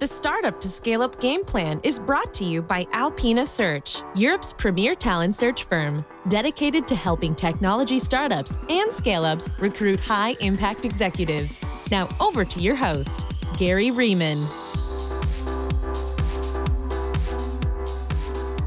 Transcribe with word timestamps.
The 0.00 0.06
Startup 0.06 0.58
to 0.62 0.68
Scale 0.70 1.02
Up 1.02 1.20
game 1.20 1.44
plan 1.44 1.78
is 1.82 1.98
brought 1.98 2.32
to 2.32 2.44
you 2.46 2.62
by 2.62 2.86
Alpina 2.94 3.44
Search, 3.44 4.00
Europe's 4.14 4.50
premier 4.50 4.94
talent 4.94 5.34
search 5.34 5.64
firm, 5.64 6.06
dedicated 6.28 6.88
to 6.88 6.94
helping 6.94 7.34
technology 7.34 7.98
startups 7.98 8.56
and 8.70 8.90
scale 8.90 9.26
ups 9.26 9.50
recruit 9.58 10.00
high 10.00 10.36
impact 10.40 10.86
executives. 10.86 11.60
Now, 11.90 12.08
over 12.18 12.46
to 12.46 12.60
your 12.60 12.76
host, 12.76 13.26
Gary 13.58 13.90
Riemann. 13.90 14.40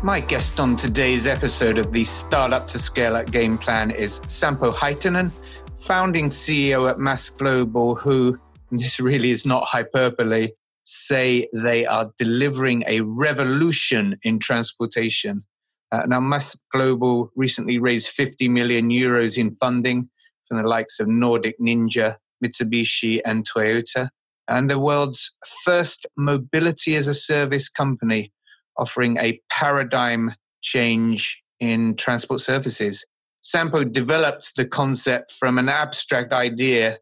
My 0.03 0.19
guest 0.19 0.59
on 0.59 0.75
today's 0.75 1.25
episode 1.25 1.79
of 1.79 1.91
the 1.91 2.03
Startup 2.03 2.67
to 2.67 2.77
Scale 2.77 3.15
Up 3.15 3.31
game 3.31 3.57
plan 3.57 3.89
is 3.89 4.21
Sampo 4.27 4.71
Hietanen, 4.71 5.31
founding 5.79 6.29
CEO 6.29 6.87
at 6.91 6.99
MaaS 6.99 7.31
Global, 7.31 7.95
who, 7.95 8.37
this 8.71 8.99
really 8.99 9.31
is 9.31 9.47
not 9.47 9.63
hyperbole, 9.63 10.51
say 10.83 11.47
they 11.53 11.85
are 11.85 12.11
delivering 12.17 12.83
a 12.87 13.01
revolution 13.01 14.17
in 14.23 14.39
transportation. 14.39 15.43
Uh, 15.91 16.03
now, 16.07 16.19
MaaS 16.19 16.59
Global 16.71 17.31
recently 17.35 17.79
raised 17.79 18.09
50 18.09 18.49
million 18.49 18.89
euros 18.89 19.37
in 19.37 19.55
funding 19.59 20.09
from 20.47 20.57
the 20.57 20.67
likes 20.67 20.99
of 20.99 21.07
Nordic 21.07 21.59
Ninja, 21.59 22.15
Mitsubishi, 22.43 23.21
and 23.25 23.47
Toyota, 23.47 24.09
and 24.47 24.69
the 24.69 24.79
world's 24.79 25.35
first 25.63 26.05
mobility 26.17 26.95
as 26.95 27.07
a 27.07 27.13
service 27.13 27.69
company 27.69 28.31
offering 28.77 29.17
a 29.17 29.39
paradigm 29.49 30.33
change 30.61 31.43
in 31.59 31.95
transport 31.95 32.41
services. 32.41 33.05
Sampo 33.41 33.83
developed 33.83 34.53
the 34.55 34.65
concept 34.65 35.31
from 35.31 35.57
an 35.57 35.69
abstract 35.69 36.33
idea 36.33 36.97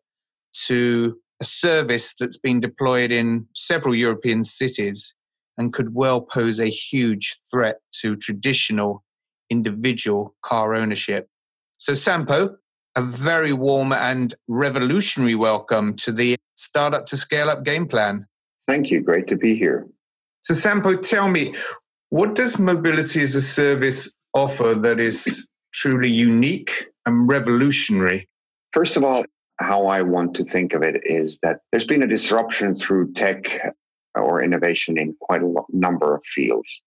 to 0.67 1.17
a 1.41 1.45
service 1.45 2.13
that's 2.19 2.37
been 2.37 2.59
deployed 2.59 3.11
in 3.11 3.45
several 3.55 3.95
European 3.95 4.43
cities 4.43 5.13
and 5.57 5.73
could 5.73 5.93
well 5.93 6.21
pose 6.21 6.59
a 6.59 6.67
huge 6.67 7.35
threat 7.49 7.77
to 8.01 8.15
traditional 8.15 9.03
individual 9.49 10.35
car 10.43 10.75
ownership. 10.75 11.27
So, 11.77 11.93
Sampo, 11.93 12.55
a 12.95 13.01
very 13.01 13.53
warm 13.53 13.91
and 13.91 14.33
revolutionary 14.47 15.35
welcome 15.35 15.95
to 15.97 16.11
the 16.11 16.37
Startup 16.55 17.05
to 17.07 17.17
Scale 17.17 17.49
Up 17.49 17.63
game 17.63 17.87
plan. 17.87 18.25
Thank 18.67 18.91
you. 18.91 19.01
Great 19.01 19.27
to 19.27 19.35
be 19.35 19.55
here. 19.55 19.87
So, 20.43 20.53
Sampo, 20.53 20.95
tell 20.95 21.27
me, 21.27 21.55
what 22.09 22.35
does 22.35 22.59
mobility 22.59 23.21
as 23.21 23.35
a 23.35 23.41
service 23.41 24.13
offer 24.33 24.75
that 24.75 24.99
is 24.99 25.47
truly 25.73 26.09
unique 26.09 26.87
and 27.05 27.27
revolutionary? 27.27 28.27
First 28.73 28.95
of 28.95 29.03
all, 29.03 29.25
how 29.61 29.87
I 29.87 30.01
want 30.01 30.35
to 30.35 30.43
think 30.43 30.73
of 30.73 30.83
it 30.83 31.01
is 31.05 31.37
that 31.43 31.59
there's 31.71 31.85
been 31.85 32.03
a 32.03 32.07
disruption 32.07 32.73
through 32.73 33.13
tech 33.13 33.75
or 34.15 34.43
innovation 34.43 34.97
in 34.97 35.15
quite 35.21 35.41
a 35.41 35.53
number 35.69 36.15
of 36.15 36.23
fields. 36.25 36.81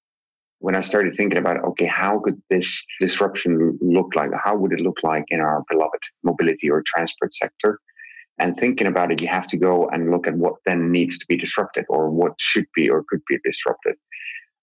When 0.58 0.74
I 0.74 0.82
started 0.82 1.14
thinking 1.14 1.38
about, 1.38 1.62
okay, 1.64 1.86
how 1.86 2.20
could 2.20 2.40
this 2.50 2.84
disruption 3.00 3.78
look 3.80 4.14
like? 4.14 4.30
How 4.42 4.56
would 4.56 4.72
it 4.72 4.80
look 4.80 4.98
like 5.02 5.24
in 5.28 5.40
our 5.40 5.62
beloved 5.68 6.00
mobility 6.22 6.70
or 6.70 6.82
transport 6.86 7.34
sector? 7.34 7.80
And 8.38 8.56
thinking 8.56 8.86
about 8.86 9.12
it, 9.12 9.22
you 9.22 9.28
have 9.28 9.46
to 9.48 9.56
go 9.56 9.88
and 9.90 10.10
look 10.10 10.26
at 10.26 10.36
what 10.36 10.54
then 10.66 10.90
needs 10.90 11.18
to 11.18 11.26
be 11.28 11.36
disrupted 11.36 11.84
or 11.88 12.10
what 12.10 12.32
should 12.38 12.66
be 12.74 12.88
or 12.88 13.04
could 13.08 13.20
be 13.28 13.38
disrupted. 13.44 13.96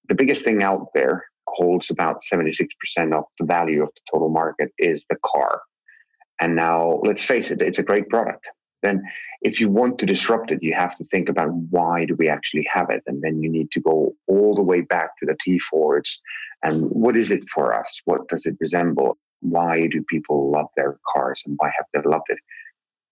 The 0.10 0.16
biggest 0.16 0.44
thing 0.44 0.62
out 0.62 0.88
there 0.94 1.26
holds 1.48 1.90
about 1.90 2.24
76% 2.32 2.68
of 3.14 3.24
the 3.40 3.46
value 3.46 3.84
of 3.84 3.90
the 3.90 4.02
total 4.12 4.30
market 4.30 4.72
is 4.78 5.06
the 5.10 5.18
car. 5.24 5.62
And 6.42 6.56
now, 6.56 7.00
let's 7.04 7.24
face 7.24 7.52
it, 7.52 7.62
it's 7.62 7.80
a 7.80 7.84
great 7.84 8.10
product. 8.10 8.46
Then, 8.84 9.04
if 9.42 9.62
you 9.62 9.70
want 9.70 10.00
to 10.00 10.06
disrupt 10.06 10.52
it, 10.52 10.62
you 10.62 10.74
have 10.74 10.96
to 10.98 11.06
think 11.06 11.30
about 11.30 11.54
why 11.54 12.06
do 12.06 12.16
we 12.16 12.28
actually 12.28 12.68
have 12.72 12.90
it? 12.90 13.04
And 13.08 13.24
then 13.24 13.42
you 13.42 13.50
need 13.50 13.72
to 13.72 13.80
go 13.80 14.16
all 14.28 14.56
the 14.56 14.64
way 14.64 14.82
back 14.82 15.12
to 15.20 15.26
the 15.26 15.38
T 15.40 15.60
Fords 15.60 16.20
and 16.64 16.84
what 16.90 17.18
is 17.18 17.32
it 17.32 17.50
for 17.50 17.74
us? 17.74 18.02
What 18.06 18.28
does 18.28 18.46
it 18.46 18.56
resemble? 18.60 19.18
Why 19.42 19.88
do 19.88 20.04
people 20.04 20.52
love 20.52 20.68
their 20.78 21.00
cars 21.12 21.42
and 21.46 21.56
why 21.58 21.72
have 21.76 21.86
they 21.94 22.08
loved 22.08 22.30
it? 22.30 22.38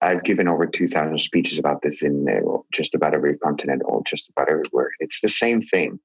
I've 0.01 0.23
given 0.23 0.47
over 0.47 0.65
2,000 0.65 1.19
speeches 1.19 1.59
about 1.59 1.81
this 1.81 2.01
in 2.01 2.25
uh, 2.29 2.57
just 2.71 2.95
about 2.95 3.13
every 3.13 3.37
continent 3.39 3.81
or 3.85 4.01
just 4.05 4.29
about 4.29 4.49
everywhere. 4.49 4.91
It's 4.99 5.19
the 5.21 5.29
same 5.29 5.61
thing. 5.61 5.99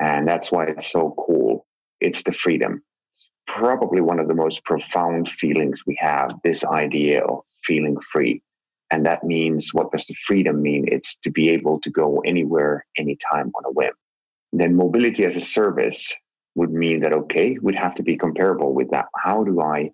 And 0.00 0.26
that's 0.26 0.50
why 0.50 0.66
it's 0.66 0.90
so 0.90 1.14
cool. 1.18 1.66
It's 2.00 2.22
the 2.22 2.32
freedom 2.32 2.82
probably 3.46 4.00
one 4.00 4.18
of 4.18 4.28
the 4.28 4.34
most 4.34 4.64
profound 4.64 5.28
feelings 5.28 5.82
we 5.86 5.96
have 6.00 6.34
this 6.44 6.64
idea 6.64 7.24
of 7.24 7.40
feeling 7.64 7.98
free. 8.00 8.42
And 8.90 9.04
that 9.06 9.24
means 9.24 9.70
what 9.72 9.90
does 9.92 10.06
the 10.06 10.14
freedom 10.26 10.62
mean? 10.62 10.86
It's 10.88 11.16
to 11.24 11.30
be 11.30 11.50
able 11.50 11.80
to 11.80 11.90
go 11.90 12.20
anywhere, 12.24 12.86
anytime 12.96 13.50
on 13.56 13.64
a 13.64 13.72
whim. 13.72 13.92
Then 14.52 14.76
mobility 14.76 15.24
as 15.24 15.36
a 15.36 15.40
service 15.40 16.12
would 16.54 16.72
mean 16.72 17.00
that, 17.00 17.12
okay, 17.12 17.58
would 17.60 17.74
have 17.74 17.94
to 17.96 18.02
be 18.02 18.16
comparable 18.16 18.74
with 18.74 18.90
that. 18.90 19.06
How 19.16 19.44
do 19.44 19.60
I 19.60 19.90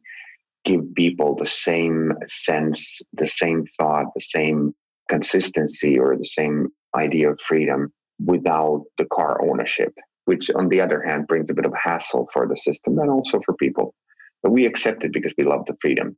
give 0.65 0.95
people 0.95 1.35
the 1.35 1.47
same 1.47 2.13
sense, 2.29 3.01
the 3.15 3.27
same 3.27 3.67
thought, 3.79 4.07
the 4.15 4.21
same 4.21 4.75
consistency, 5.09 5.99
or 5.99 6.17
the 6.17 6.25
same 6.25 6.69
idea 6.95 7.33
of 7.33 7.41
freedom 7.41 7.93
without 8.25 8.85
the 8.99 9.07
car 9.07 9.43
ownership? 9.43 9.93
Which 10.25 10.51
on 10.51 10.69
the 10.69 10.81
other 10.81 11.03
hand 11.03 11.27
brings 11.27 11.47
a 11.51 11.55
bit 11.55 11.67
of 11.67 11.73
a 11.73 11.89
hassle 11.89 12.29
for 12.33 12.47
the 12.47 12.57
system 12.57 12.99
and 12.99 13.11
also 13.11 13.41
for 13.45 13.55
people. 13.55 13.95
But 14.43 14.53
we 14.53 14.67
accept 14.67 15.05
it 15.05 15.13
because 15.13 15.33
we 15.37 15.45
love 15.45 15.67
the 15.67 15.77
freedom. 15.81 16.17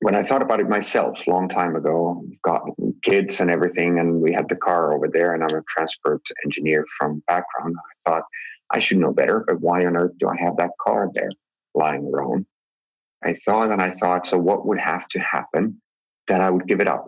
When 0.00 0.14
I 0.14 0.22
thought 0.22 0.42
about 0.42 0.60
it 0.60 0.68
myself 0.68 1.26
long 1.26 1.48
time 1.48 1.74
ago, 1.74 2.22
got 2.42 2.62
kids 3.02 3.40
and 3.40 3.50
everything, 3.50 3.98
and 3.98 4.20
we 4.20 4.32
had 4.32 4.48
the 4.48 4.54
car 4.54 4.94
over 4.94 5.08
there, 5.08 5.34
and 5.34 5.42
I'm 5.42 5.58
a 5.58 5.62
transport 5.68 6.22
engineer 6.44 6.84
from 6.96 7.22
background. 7.26 7.74
I 7.76 8.10
thought 8.10 8.22
I 8.70 8.78
should 8.78 8.98
know 8.98 9.12
better, 9.12 9.44
but 9.46 9.60
why 9.60 9.84
on 9.84 9.96
earth 9.96 10.12
do 10.18 10.28
I 10.28 10.36
have 10.36 10.56
that 10.58 10.70
car 10.80 11.10
there 11.14 11.30
lying 11.74 12.08
around? 12.12 12.46
I 13.24 13.34
thought 13.34 13.72
and 13.72 13.82
I 13.82 13.90
thought, 13.90 14.26
so 14.26 14.38
what 14.38 14.66
would 14.66 14.78
have 14.78 15.08
to 15.08 15.18
happen 15.18 15.80
that 16.28 16.40
I 16.40 16.50
would 16.50 16.68
give 16.68 16.80
it 16.80 16.86
up? 16.86 17.06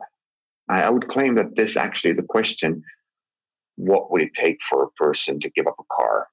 I, 0.68 0.82
I 0.82 0.90
would 0.90 1.08
claim 1.08 1.36
that 1.36 1.54
this 1.54 1.76
actually 1.76 2.14
the 2.14 2.22
question 2.22 2.82
what 3.80 4.10
would 4.10 4.22
it 4.22 4.34
take 4.34 4.60
for 4.68 4.82
a 4.82 4.90
person 4.92 5.40
to 5.40 5.50
give 5.50 5.66
up 5.66 5.76
a 5.78 5.94
car 5.94 6.28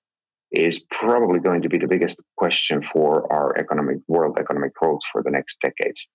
is 0.52 0.84
probably 0.92 1.40
going 1.40 1.62
to 1.62 1.70
be 1.70 1.78
the 1.78 1.88
biggest 1.88 2.20
question 2.38 2.82
for 2.82 3.32
our 3.32 3.58
economic 3.58 3.98
world 4.08 4.38
economic 4.40 4.74
growth 4.76 5.02
for 5.12 5.22
the 5.22 5.32
next 5.32 5.60
decades. 5.62 6.08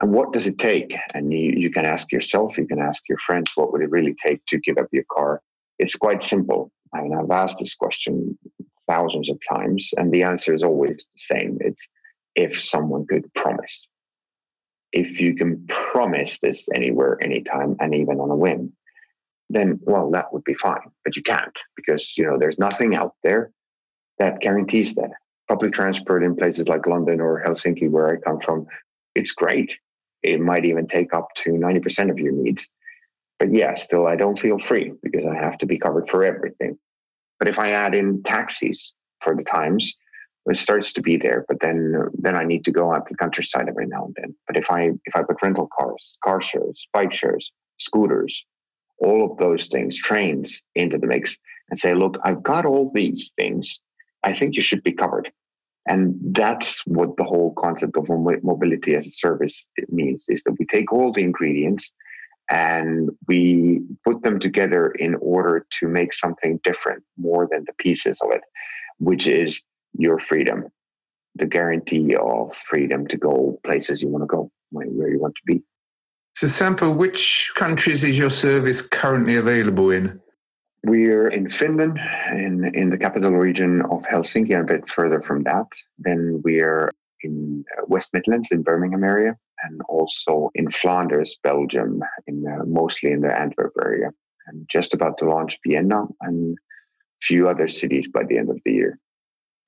And 0.00 0.12
what 0.12 0.32
does 0.32 0.46
it 0.46 0.58
take? 0.58 0.94
And 1.14 1.32
you, 1.32 1.54
you 1.56 1.70
can 1.70 1.84
ask 1.84 2.12
yourself, 2.12 2.58
you 2.58 2.66
can 2.66 2.78
ask 2.78 3.02
your 3.08 3.18
friends, 3.18 3.50
what 3.54 3.72
would 3.72 3.82
it 3.82 3.90
really 3.90 4.14
take 4.22 4.44
to 4.46 4.58
give 4.58 4.78
up 4.78 4.88
your 4.92 5.04
car? 5.10 5.40
It's 5.78 5.96
quite 5.96 6.22
simple. 6.22 6.70
I 6.94 7.02
mean, 7.02 7.14
I've 7.14 7.30
asked 7.30 7.58
this 7.58 7.74
question 7.74 8.38
thousands 8.86 9.30
of 9.30 9.38
times, 9.48 9.90
and 9.96 10.12
the 10.12 10.22
answer 10.22 10.54
is 10.54 10.62
always 10.62 10.96
the 10.96 11.18
same. 11.18 11.58
It's 11.60 11.88
if 12.34 12.60
someone 12.60 13.06
could 13.06 13.32
promise. 13.34 13.88
If 14.92 15.18
you 15.20 15.34
can 15.34 15.66
promise 15.66 16.38
this 16.40 16.68
anywhere, 16.74 17.18
anytime, 17.22 17.76
and 17.80 17.94
even 17.94 18.20
on 18.20 18.30
a 18.30 18.36
whim, 18.36 18.72
then 19.50 19.78
well 19.82 20.10
that 20.10 20.32
would 20.32 20.44
be 20.44 20.54
fine 20.54 20.90
but 21.04 21.16
you 21.16 21.22
can't 21.22 21.58
because 21.76 22.16
you 22.16 22.24
know 22.24 22.38
there's 22.38 22.58
nothing 22.58 22.94
out 22.94 23.14
there 23.22 23.50
that 24.18 24.40
guarantees 24.40 24.94
that. 24.94 25.10
Public 25.48 25.72
transport 25.72 26.24
in 26.24 26.34
places 26.34 26.66
like 26.66 26.86
london 26.86 27.20
or 27.20 27.42
helsinki 27.46 27.88
where 27.88 28.08
i 28.08 28.16
come 28.16 28.40
from 28.40 28.66
it's 29.14 29.32
great. 29.32 29.72
It 30.22 30.40
might 30.40 30.64
even 30.64 30.86
take 30.86 31.14
up 31.14 31.28
to 31.44 31.50
90% 31.50 32.10
of 32.10 32.18
your 32.18 32.32
needs. 32.32 32.68
But 33.38 33.52
yeah 33.52 33.74
still 33.74 34.06
i 34.06 34.16
don't 34.16 34.38
feel 34.38 34.58
free 34.58 34.94
because 35.02 35.26
i 35.26 35.34
have 35.34 35.58
to 35.58 35.66
be 35.66 35.78
covered 35.78 36.08
for 36.08 36.24
everything. 36.24 36.78
But 37.38 37.48
if 37.48 37.58
i 37.58 37.70
add 37.70 37.94
in 37.94 38.22
taxis 38.22 38.92
for 39.20 39.36
the 39.36 39.44
times 39.44 39.94
it 40.46 40.56
starts 40.56 40.92
to 40.92 41.02
be 41.02 41.16
there 41.16 41.44
but 41.48 41.58
then 41.60 42.08
then 42.14 42.36
i 42.36 42.44
need 42.44 42.64
to 42.64 42.70
go 42.70 42.92
out 42.92 43.06
to 43.06 43.12
the 43.12 43.18
countryside 43.18 43.68
every 43.68 43.86
now 43.86 44.06
and 44.06 44.16
then. 44.18 44.34
But 44.46 44.56
if 44.56 44.70
i 44.70 44.90
if 45.04 45.14
i 45.14 45.22
put 45.22 45.42
rental 45.42 45.68
cars 45.78 46.18
car 46.24 46.40
shares 46.40 46.88
bike 46.92 47.12
shares 47.12 47.52
scooters 47.78 48.46
all 48.98 49.30
of 49.30 49.38
those 49.38 49.66
things, 49.66 49.96
trains 49.96 50.60
into 50.74 50.98
the 50.98 51.06
mix 51.06 51.36
and 51.70 51.78
say, 51.78 51.94
look, 51.94 52.16
I've 52.24 52.42
got 52.42 52.64
all 52.64 52.90
these 52.94 53.32
things. 53.36 53.80
I 54.22 54.32
think 54.32 54.56
you 54.56 54.62
should 54.62 54.82
be 54.82 54.92
covered. 54.92 55.30
And 55.88 56.16
that's 56.32 56.84
what 56.86 57.16
the 57.16 57.24
whole 57.24 57.54
concept 57.54 57.96
of 57.96 58.08
mobility 58.08 58.96
as 58.96 59.06
a 59.06 59.12
service 59.12 59.66
means 59.88 60.24
is 60.28 60.42
that 60.44 60.56
we 60.58 60.66
take 60.66 60.92
all 60.92 61.12
the 61.12 61.22
ingredients 61.22 61.92
and 62.50 63.10
we 63.28 63.82
put 64.04 64.22
them 64.22 64.40
together 64.40 64.90
in 64.92 65.16
order 65.20 65.66
to 65.80 65.88
make 65.88 66.12
something 66.12 66.60
different 66.64 67.04
more 67.16 67.48
than 67.50 67.64
the 67.66 67.72
pieces 67.74 68.18
of 68.20 68.30
it, 68.32 68.42
which 68.98 69.26
is 69.26 69.62
your 69.98 70.18
freedom, 70.18 70.66
the 71.34 71.46
guarantee 71.46 72.14
of 72.16 72.56
freedom 72.68 73.06
to 73.08 73.16
go 73.16 73.60
places 73.64 74.02
you 74.02 74.08
want 74.08 74.22
to 74.22 74.26
go, 74.26 74.50
where 74.70 75.10
you 75.10 75.20
want 75.20 75.34
to 75.34 75.42
be. 75.46 75.62
So, 76.36 76.46
Sampo, 76.46 76.90
which 76.90 77.50
countries 77.54 78.04
is 78.04 78.18
your 78.18 78.28
service 78.28 78.82
currently 78.82 79.36
available 79.36 79.90
in? 79.90 80.20
We're 80.84 81.28
in 81.28 81.48
Finland, 81.48 81.98
in, 82.30 82.70
in 82.74 82.90
the 82.90 82.98
capital 82.98 83.30
region 83.30 83.80
of 83.90 84.02
Helsinki, 84.02 84.52
and 84.52 84.68
a 84.68 84.74
bit 84.74 84.90
further 84.90 85.22
from 85.22 85.44
that. 85.44 85.64
Then 85.98 86.42
we're 86.44 86.92
in 87.22 87.64
uh, 87.78 87.84
West 87.86 88.10
Midlands, 88.12 88.50
in 88.52 88.62
Birmingham 88.62 89.02
area, 89.02 89.34
and 89.62 89.80
also 89.88 90.50
in 90.54 90.70
Flanders, 90.70 91.38
Belgium, 91.42 92.02
in 92.26 92.44
uh, 92.46 92.66
mostly 92.66 93.12
in 93.12 93.22
the 93.22 93.34
Antwerp 93.34 93.72
area. 93.82 94.10
and 94.48 94.68
just 94.68 94.92
about 94.92 95.16
to 95.18 95.24
launch 95.24 95.58
Vienna 95.66 96.04
and 96.20 96.58
a 96.58 97.24
few 97.24 97.48
other 97.48 97.66
cities 97.66 98.08
by 98.12 98.24
the 98.24 98.36
end 98.36 98.50
of 98.50 98.58
the 98.66 98.72
year. 98.72 98.98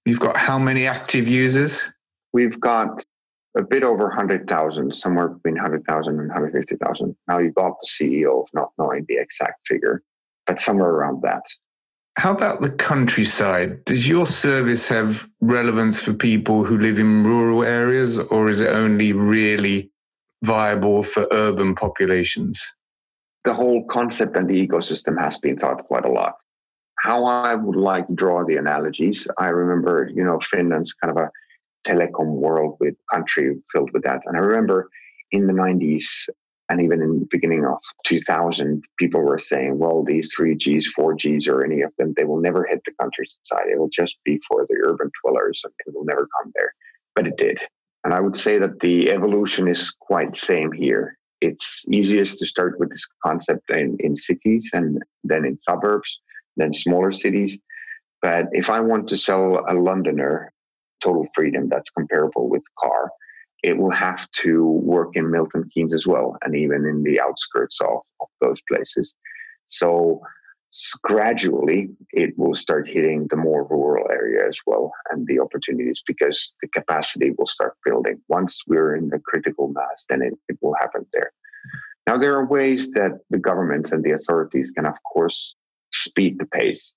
You've 0.04 0.20
got 0.20 0.36
how 0.36 0.58
many 0.58 0.86
active 0.86 1.26
users? 1.26 1.82
We've 2.34 2.60
got 2.60 3.06
a 3.56 3.62
bit 3.62 3.82
over 3.82 4.04
100,000, 4.04 4.94
somewhere 4.94 5.28
between 5.28 5.54
100,000 5.54 6.18
and 6.18 6.28
150,000. 6.28 7.16
Now 7.26 7.38
you 7.38 7.50
got 7.52 7.74
the 7.80 7.88
CEO 7.88 8.42
of 8.42 8.48
not 8.52 8.70
knowing 8.78 9.04
the 9.08 9.16
exact 9.18 9.66
figure, 9.66 10.02
but 10.46 10.60
somewhere 10.60 10.90
around 10.90 11.22
that. 11.22 11.42
How 12.16 12.32
about 12.32 12.60
the 12.60 12.70
countryside? 12.70 13.84
Does 13.84 14.08
your 14.08 14.26
service 14.26 14.88
have 14.88 15.28
relevance 15.40 16.00
for 16.00 16.12
people 16.12 16.64
who 16.64 16.76
live 16.76 16.98
in 16.98 17.24
rural 17.24 17.62
areas, 17.62 18.18
or 18.18 18.48
is 18.48 18.60
it 18.60 18.70
only 18.70 19.12
really 19.12 19.90
viable 20.44 21.02
for 21.04 21.28
urban 21.30 21.74
populations? 21.74 22.60
The 23.44 23.54
whole 23.54 23.84
concept 23.86 24.36
and 24.36 24.48
the 24.48 24.66
ecosystem 24.66 25.18
has 25.18 25.38
been 25.38 25.58
thought 25.58 25.86
quite 25.86 26.04
a 26.04 26.10
lot. 26.10 26.34
How 26.98 27.24
I 27.24 27.54
would 27.54 27.76
like 27.76 28.08
to 28.08 28.14
draw 28.14 28.44
the 28.44 28.56
analogies, 28.56 29.28
I 29.38 29.50
remember, 29.50 30.10
you 30.12 30.24
know, 30.24 30.40
Finland's 30.40 30.92
kind 30.94 31.16
of 31.16 31.22
a 31.22 31.30
telecom 31.88 32.26
world 32.26 32.76
with 32.80 32.94
country 33.12 33.56
filled 33.72 33.90
with 33.92 34.02
that. 34.02 34.20
And 34.26 34.36
I 34.36 34.40
remember 34.40 34.90
in 35.32 35.46
the 35.46 35.52
90s, 35.52 36.04
and 36.68 36.80
even 36.82 37.00
in 37.00 37.20
the 37.20 37.28
beginning 37.30 37.64
of 37.64 37.78
2000, 38.04 38.82
people 38.98 39.22
were 39.22 39.38
saying, 39.38 39.78
well, 39.78 40.04
these 40.04 40.30
3Gs, 40.38 40.84
4Gs, 40.98 41.48
or 41.48 41.64
any 41.64 41.80
of 41.80 41.92
them, 41.96 42.12
they 42.16 42.24
will 42.24 42.40
never 42.40 42.66
hit 42.66 42.82
the 42.84 42.92
countryside. 43.00 43.70
It 43.72 43.78
will 43.78 43.88
just 43.88 44.18
be 44.24 44.38
for 44.46 44.66
the 44.68 44.76
urban 44.86 45.10
dwellers 45.22 45.60
and 45.64 45.72
it 45.86 45.94
will 45.94 46.04
never 46.04 46.28
come 46.38 46.52
there. 46.54 46.74
But 47.14 47.26
it 47.26 47.36
did. 47.38 47.58
And 48.04 48.12
I 48.12 48.20
would 48.20 48.36
say 48.36 48.58
that 48.58 48.80
the 48.80 49.10
evolution 49.10 49.66
is 49.66 49.90
quite 49.90 50.36
same 50.36 50.72
here. 50.72 51.16
It's 51.40 51.84
easiest 51.90 52.38
to 52.38 52.46
start 52.46 52.78
with 52.78 52.90
this 52.90 53.06
concept 53.24 53.70
in, 53.70 53.96
in 54.00 54.16
cities 54.16 54.70
and 54.72 55.02
then 55.24 55.44
in 55.44 55.60
suburbs, 55.60 56.18
then 56.56 56.74
smaller 56.74 57.12
cities. 57.12 57.56
But 58.20 58.46
if 58.52 58.68
I 58.68 58.80
want 58.80 59.08
to 59.08 59.16
sell 59.16 59.64
a 59.68 59.74
Londoner 59.74 60.52
total 61.02 61.26
freedom 61.34 61.68
that's 61.68 61.90
comparable 61.90 62.48
with 62.48 62.62
car, 62.78 63.10
it 63.62 63.76
will 63.76 63.90
have 63.90 64.30
to 64.42 64.64
work 64.64 65.10
in 65.14 65.30
Milton 65.30 65.68
Keynes 65.72 65.94
as 65.94 66.06
well, 66.06 66.36
and 66.42 66.54
even 66.54 66.86
in 66.86 67.02
the 67.02 67.20
outskirts 67.20 67.80
of, 67.80 68.00
of 68.20 68.28
those 68.40 68.60
places. 68.68 69.14
So 69.68 70.20
gradually, 71.02 71.90
it 72.12 72.38
will 72.38 72.54
start 72.54 72.88
hitting 72.88 73.26
the 73.30 73.36
more 73.36 73.66
rural 73.68 74.06
area 74.10 74.46
as 74.46 74.58
well, 74.66 74.92
and 75.10 75.26
the 75.26 75.40
opportunities 75.40 76.02
because 76.06 76.54
the 76.62 76.68
capacity 76.68 77.32
will 77.36 77.46
start 77.46 77.74
building. 77.84 78.20
Once 78.28 78.62
we're 78.66 78.94
in 78.94 79.08
the 79.08 79.18
critical 79.18 79.68
mass, 79.68 80.04
then 80.08 80.22
it, 80.22 80.34
it 80.48 80.58
will 80.60 80.74
happen 80.80 81.06
there. 81.12 81.32
Now, 82.06 82.16
there 82.16 82.36
are 82.36 82.46
ways 82.46 82.90
that 82.92 83.18
the 83.30 83.38
governments 83.38 83.92
and 83.92 84.02
the 84.02 84.12
authorities 84.12 84.70
can, 84.70 84.86
of 84.86 84.94
course, 85.12 85.54
speed 85.92 86.38
the 86.38 86.46
pace 86.46 86.92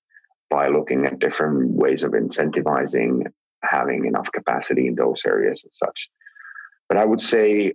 by 0.48 0.68
looking 0.68 1.06
at 1.06 1.18
different 1.18 1.70
ways 1.72 2.04
of 2.04 2.12
incentivizing 2.12 3.26
having 3.62 4.06
enough 4.06 4.30
capacity 4.32 4.86
in 4.86 4.94
those 4.94 5.22
areas 5.26 5.62
and 5.64 5.72
such. 5.74 6.08
But 6.88 6.98
I 6.98 7.04
would 7.04 7.20
say 7.20 7.72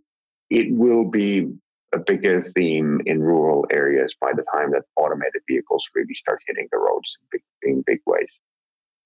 it 0.50 0.68
will 0.72 1.06
be 1.06 1.48
a 1.94 2.00
bigger 2.00 2.44
theme 2.44 3.02
in 3.06 3.22
rural 3.22 3.66
areas 3.72 4.16
by 4.20 4.32
the 4.34 4.44
time 4.54 4.72
that 4.72 4.84
automated 4.98 5.42
vehicles 5.48 5.90
really 5.96 6.14
start 6.14 6.42
hitting 6.46 6.68
the 6.72 6.78
roads 6.78 7.18
in 7.20 7.28
big, 7.32 7.42
in 7.64 7.84
big 7.86 8.00
ways. 8.06 8.40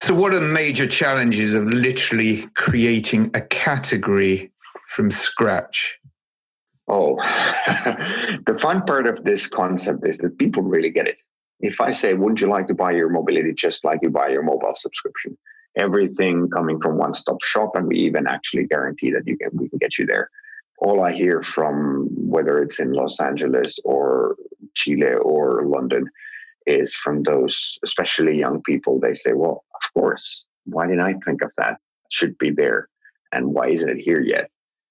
So, 0.02 0.16
what 0.16 0.34
are 0.34 0.40
the 0.40 0.48
major 0.48 0.88
challenges 0.88 1.54
of 1.54 1.66
literally 1.66 2.48
creating 2.56 3.30
a 3.36 3.42
category 3.42 4.52
from 4.88 5.12
scratch? 5.12 6.00
Oh, 6.88 7.16
the 8.48 8.58
fun 8.60 8.82
part 8.84 9.06
of 9.06 9.24
this 9.24 9.48
concept 9.48 10.06
is 10.08 10.18
that 10.18 10.38
people 10.40 10.64
really 10.64 10.90
get 10.90 11.08
it. 11.08 11.18
If 11.60 11.80
I 11.80 11.92
say, 11.92 12.16
Wouldn't 12.16 12.42
you 12.42 12.50
like 12.50 12.68
to 12.68 12.74
buy 12.74 12.92
your 12.92 13.10
mobility 13.10 13.54
just 13.54 13.86
like 13.86 14.00
you 14.02 14.10
buy 14.10 14.30
your 14.30 14.42
mobile 14.42 14.74
subscription? 14.76 15.38
Everything 15.76 16.50
coming 16.50 16.80
from 16.80 16.98
one 16.98 17.14
stop 17.14 17.42
shop 17.44 17.72
and 17.76 17.88
we 17.88 17.98
even 17.98 18.28
actually 18.28 18.66
guarantee 18.66 19.12
that 19.12 19.26
you 19.26 19.38
can 19.38 19.50
we 19.54 19.70
can 19.70 19.80
get 19.80 19.98
you 19.98 20.06
there. 20.06 20.30
All 20.80 21.04
i 21.04 21.12
hear 21.12 21.44
from 21.44 22.08
whether 22.12 22.62
it's 22.62 22.80
in 22.80 22.92
los 22.92 23.20
angeles 23.20 23.78
or 23.86 24.36
chile 24.74 25.14
or 25.14 25.66
london 25.68 26.10
is 26.66 26.96
from 26.96 27.24
those 27.24 27.78
especially 27.84 28.38
young 28.38 28.62
people 28.64 29.00
they 29.00 29.14
say 29.14 29.34
well 29.34 29.64
of 29.76 29.94
course 29.94 30.46
why 30.66 30.88
didn't 30.88 31.02
i 31.02 31.14
think 31.26 31.42
of 31.44 31.52
that? 31.58 31.74
It 31.74 32.14
should 32.14 32.38
be 32.38 32.52
there 32.52 32.90
and 33.32 33.54
why 33.54 33.70
isn't 33.70 33.90
it 33.90 33.98
here 33.98 34.22
yet? 34.22 34.50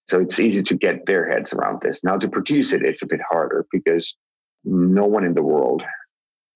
So 0.08 0.20
it's 0.20 0.40
easy 0.40 0.62
to 0.62 0.74
get 0.76 1.06
their 1.06 1.28
heads 1.28 1.52
around 1.52 1.82
this. 1.82 2.02
Now 2.02 2.16
to 2.16 2.28
produce 2.28 2.72
it 2.72 2.82
it's 2.82 3.02
a 3.02 3.06
bit 3.06 3.20
harder 3.28 3.66
because 3.70 4.16
no 4.64 5.06
one 5.06 5.24
in 5.24 5.34
the 5.34 5.42
world 5.42 5.82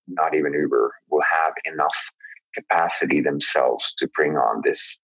not 0.07 0.35
even 0.35 0.53
uber 0.53 0.93
will 1.09 1.21
have 1.21 1.53
enough 1.65 1.97
capacity 2.55 3.21
themselves 3.21 3.93
to 3.97 4.09
bring 4.15 4.37
on 4.37 4.61
this 4.63 4.97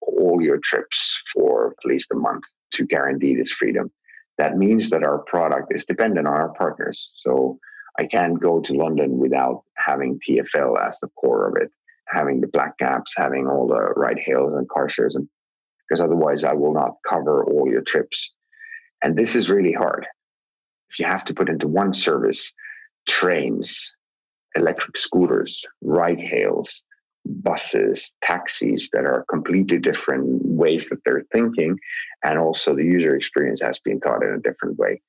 all 0.00 0.40
your 0.40 0.58
trips 0.62 1.18
for 1.34 1.74
at 1.78 1.88
least 1.88 2.10
a 2.12 2.16
month 2.16 2.44
to 2.72 2.86
guarantee 2.86 3.34
this 3.36 3.52
freedom. 3.52 3.90
That 4.38 4.56
means 4.56 4.90
that 4.90 5.02
our 5.02 5.18
product 5.18 5.74
is 5.74 5.84
dependent 5.84 6.26
on 6.26 6.34
our 6.34 6.52
partners. 6.54 7.10
So 7.16 7.58
I 7.98 8.06
can't 8.06 8.40
go 8.40 8.60
to 8.60 8.72
London 8.72 9.18
without 9.18 9.64
having 9.76 10.20
TFL 10.20 10.80
as 10.86 10.98
the 11.00 11.08
core 11.20 11.48
of 11.48 11.56
it, 11.60 11.70
having 12.06 12.40
the 12.40 12.46
black 12.46 12.78
cabs, 12.78 13.12
having 13.16 13.48
all 13.48 13.66
the 13.66 13.92
ride 13.96 14.20
hails 14.20 14.54
and 14.54 14.68
car 14.68 14.88
shares, 14.88 15.16
and 15.16 15.28
because 15.88 16.00
otherwise 16.00 16.44
I 16.44 16.52
will 16.52 16.74
not 16.74 16.96
cover 17.08 17.44
all 17.44 17.68
your 17.68 17.82
trips. 17.82 18.32
And 19.02 19.16
this 19.16 19.34
is 19.34 19.50
really 19.50 19.72
hard. 19.72 20.06
If 20.90 20.98
you 20.98 21.06
have 21.06 21.24
to 21.26 21.34
put 21.34 21.48
into 21.48 21.66
one 21.66 21.92
service 21.92 22.52
trains, 23.08 23.92
electric 24.56 24.96
scooters, 24.96 25.64
ride 25.82 26.20
hails, 26.20 26.82
buses, 27.24 28.12
taxis 28.22 28.88
that 28.92 29.04
are 29.04 29.24
completely 29.28 29.78
different 29.78 30.44
ways 30.44 30.88
that 30.88 30.98
they're 31.04 31.26
thinking. 31.32 31.78
And 32.24 32.38
also 32.38 32.74
the 32.74 32.84
user 32.84 33.14
experience 33.14 33.60
has 33.62 33.78
been 33.80 34.00
thought 34.00 34.22
in 34.22 34.32
a 34.32 34.40
different 34.40 34.78
way. 34.78 35.00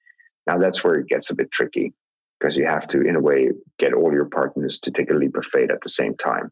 Now 0.48 0.58
that's 0.58 0.84
where 0.84 0.96
it 0.96 1.08
gets 1.08 1.30
a 1.30 1.36
bit 1.36 1.52
tricky 1.52 1.94
because 2.40 2.56
you 2.56 2.66
have 2.66 2.88
to, 2.88 3.02
in 3.02 3.16
a 3.16 3.22
way, 3.22 3.50
get 3.78 3.94
all 3.94 4.12
your 4.12 4.26
partners 4.26 4.80
to 4.82 4.92
take 4.92 5.12
a 5.12 5.16
leap 5.16 5.36
of 5.36 5.46
faith 5.46 5.72
at 5.72 5.82
the 5.82 5.90
same 5.90 6.16
time. 6.18 6.52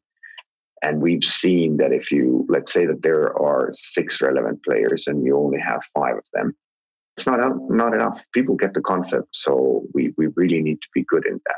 And 0.83 1.01
we've 1.01 1.23
seen 1.23 1.77
that 1.77 1.91
if 1.91 2.11
you, 2.11 2.45
let's 2.49 2.71
say 2.71 2.85
that 2.85 3.01
there 3.01 3.35
are 3.37 3.71
six 3.73 4.21
relevant 4.21 4.63
players 4.63 5.05
and 5.07 5.25
you 5.25 5.37
only 5.37 5.59
have 5.59 5.81
five 5.93 6.17
of 6.17 6.23
them, 6.33 6.55
it's 7.15 7.25
not, 7.25 7.39
not 7.69 7.95
enough. 7.95 8.21
People 8.31 8.55
get 8.55 8.75
the 8.75 8.81
concept. 8.81 9.29
So 9.31 9.83
we, 9.93 10.13
we 10.17 10.27
really 10.35 10.61
need 10.61 10.79
to 10.81 10.87
be 10.93 11.03
good 11.09 11.25
in 11.25 11.39
that 11.47 11.55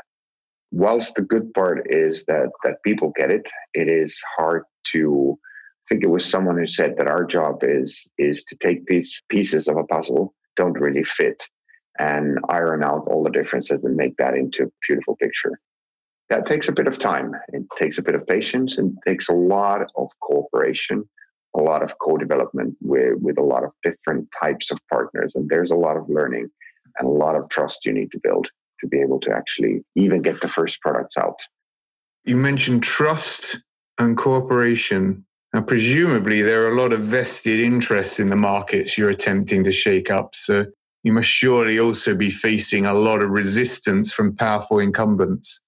whilst 0.70 1.14
the 1.14 1.22
good 1.22 1.52
part 1.54 1.86
is 1.90 2.24
that 2.26 2.50
that 2.64 2.82
people 2.84 3.12
get 3.16 3.30
it, 3.30 3.46
it 3.74 3.88
is 3.88 4.16
hard 4.36 4.64
to 4.92 5.38
I 5.38 5.94
think 5.94 6.04
it 6.04 6.10
was 6.10 6.24
someone 6.24 6.56
who 6.56 6.66
said 6.66 6.94
that 6.98 7.08
our 7.08 7.24
job 7.24 7.58
is 7.62 8.06
is 8.18 8.44
to 8.44 8.56
take 8.56 8.86
these 8.86 9.22
pieces 9.28 9.68
of 9.68 9.76
a 9.76 9.84
puzzle 9.84 10.34
don't 10.56 10.78
really 10.78 11.04
fit 11.04 11.42
and 11.98 12.38
iron 12.48 12.84
out 12.84 13.04
all 13.08 13.22
the 13.22 13.30
differences 13.30 13.82
and 13.82 13.96
make 13.96 14.16
that 14.16 14.34
into 14.34 14.64
a 14.64 14.70
beautiful 14.86 15.16
picture. 15.16 15.58
That 16.28 16.46
takes 16.46 16.68
a 16.68 16.72
bit 16.72 16.86
of 16.86 16.98
time. 16.98 17.32
It 17.48 17.64
takes 17.78 17.98
a 17.98 18.02
bit 18.02 18.14
of 18.14 18.26
patience 18.26 18.78
and 18.78 18.96
takes 19.06 19.28
a 19.28 19.34
lot 19.34 19.82
of 19.96 20.10
cooperation, 20.20 21.08
a 21.56 21.60
lot 21.60 21.82
of 21.82 21.94
co-development 21.98 22.76
with, 22.80 23.14
with 23.20 23.38
a 23.38 23.42
lot 23.42 23.64
of 23.64 23.72
different 23.82 24.28
types 24.40 24.70
of 24.70 24.78
partners. 24.88 25.32
And 25.34 25.48
there's 25.48 25.72
a 25.72 25.76
lot 25.76 25.96
of 25.96 26.08
learning 26.08 26.48
and 26.98 27.08
a 27.08 27.10
lot 27.10 27.36
of 27.36 27.48
trust 27.48 27.84
you 27.84 27.92
need 27.92 28.12
to 28.12 28.20
build 28.22 28.46
to 28.80 28.88
be 28.88 29.00
able 29.00 29.20
to 29.20 29.32
actually 29.32 29.84
even 29.94 30.22
get 30.22 30.40
the 30.40 30.48
first 30.48 30.80
products 30.80 31.16
out. 31.16 31.36
You 32.24 32.36
mentioned 32.36 32.82
trust 32.82 33.58
and 33.98 34.16
cooperation. 34.16 35.24
Now, 35.52 35.62
presumably, 35.62 36.42
there 36.42 36.64
are 36.64 36.72
a 36.72 36.80
lot 36.80 36.92
of 36.92 37.00
vested 37.00 37.60
interests 37.60 38.20
in 38.20 38.28
the 38.28 38.36
markets 38.36 38.96
you're 38.96 39.10
attempting 39.10 39.64
to 39.64 39.72
shake 39.72 40.10
up. 40.10 40.34
So, 40.34 40.66
you 41.02 41.12
must 41.12 41.28
surely 41.28 41.80
also 41.80 42.14
be 42.14 42.30
facing 42.30 42.84
a 42.84 42.92
lot 42.92 43.22
of 43.22 43.30
resistance 43.30 44.12
from 44.12 44.36
powerful 44.36 44.80
incumbents. 44.80 45.60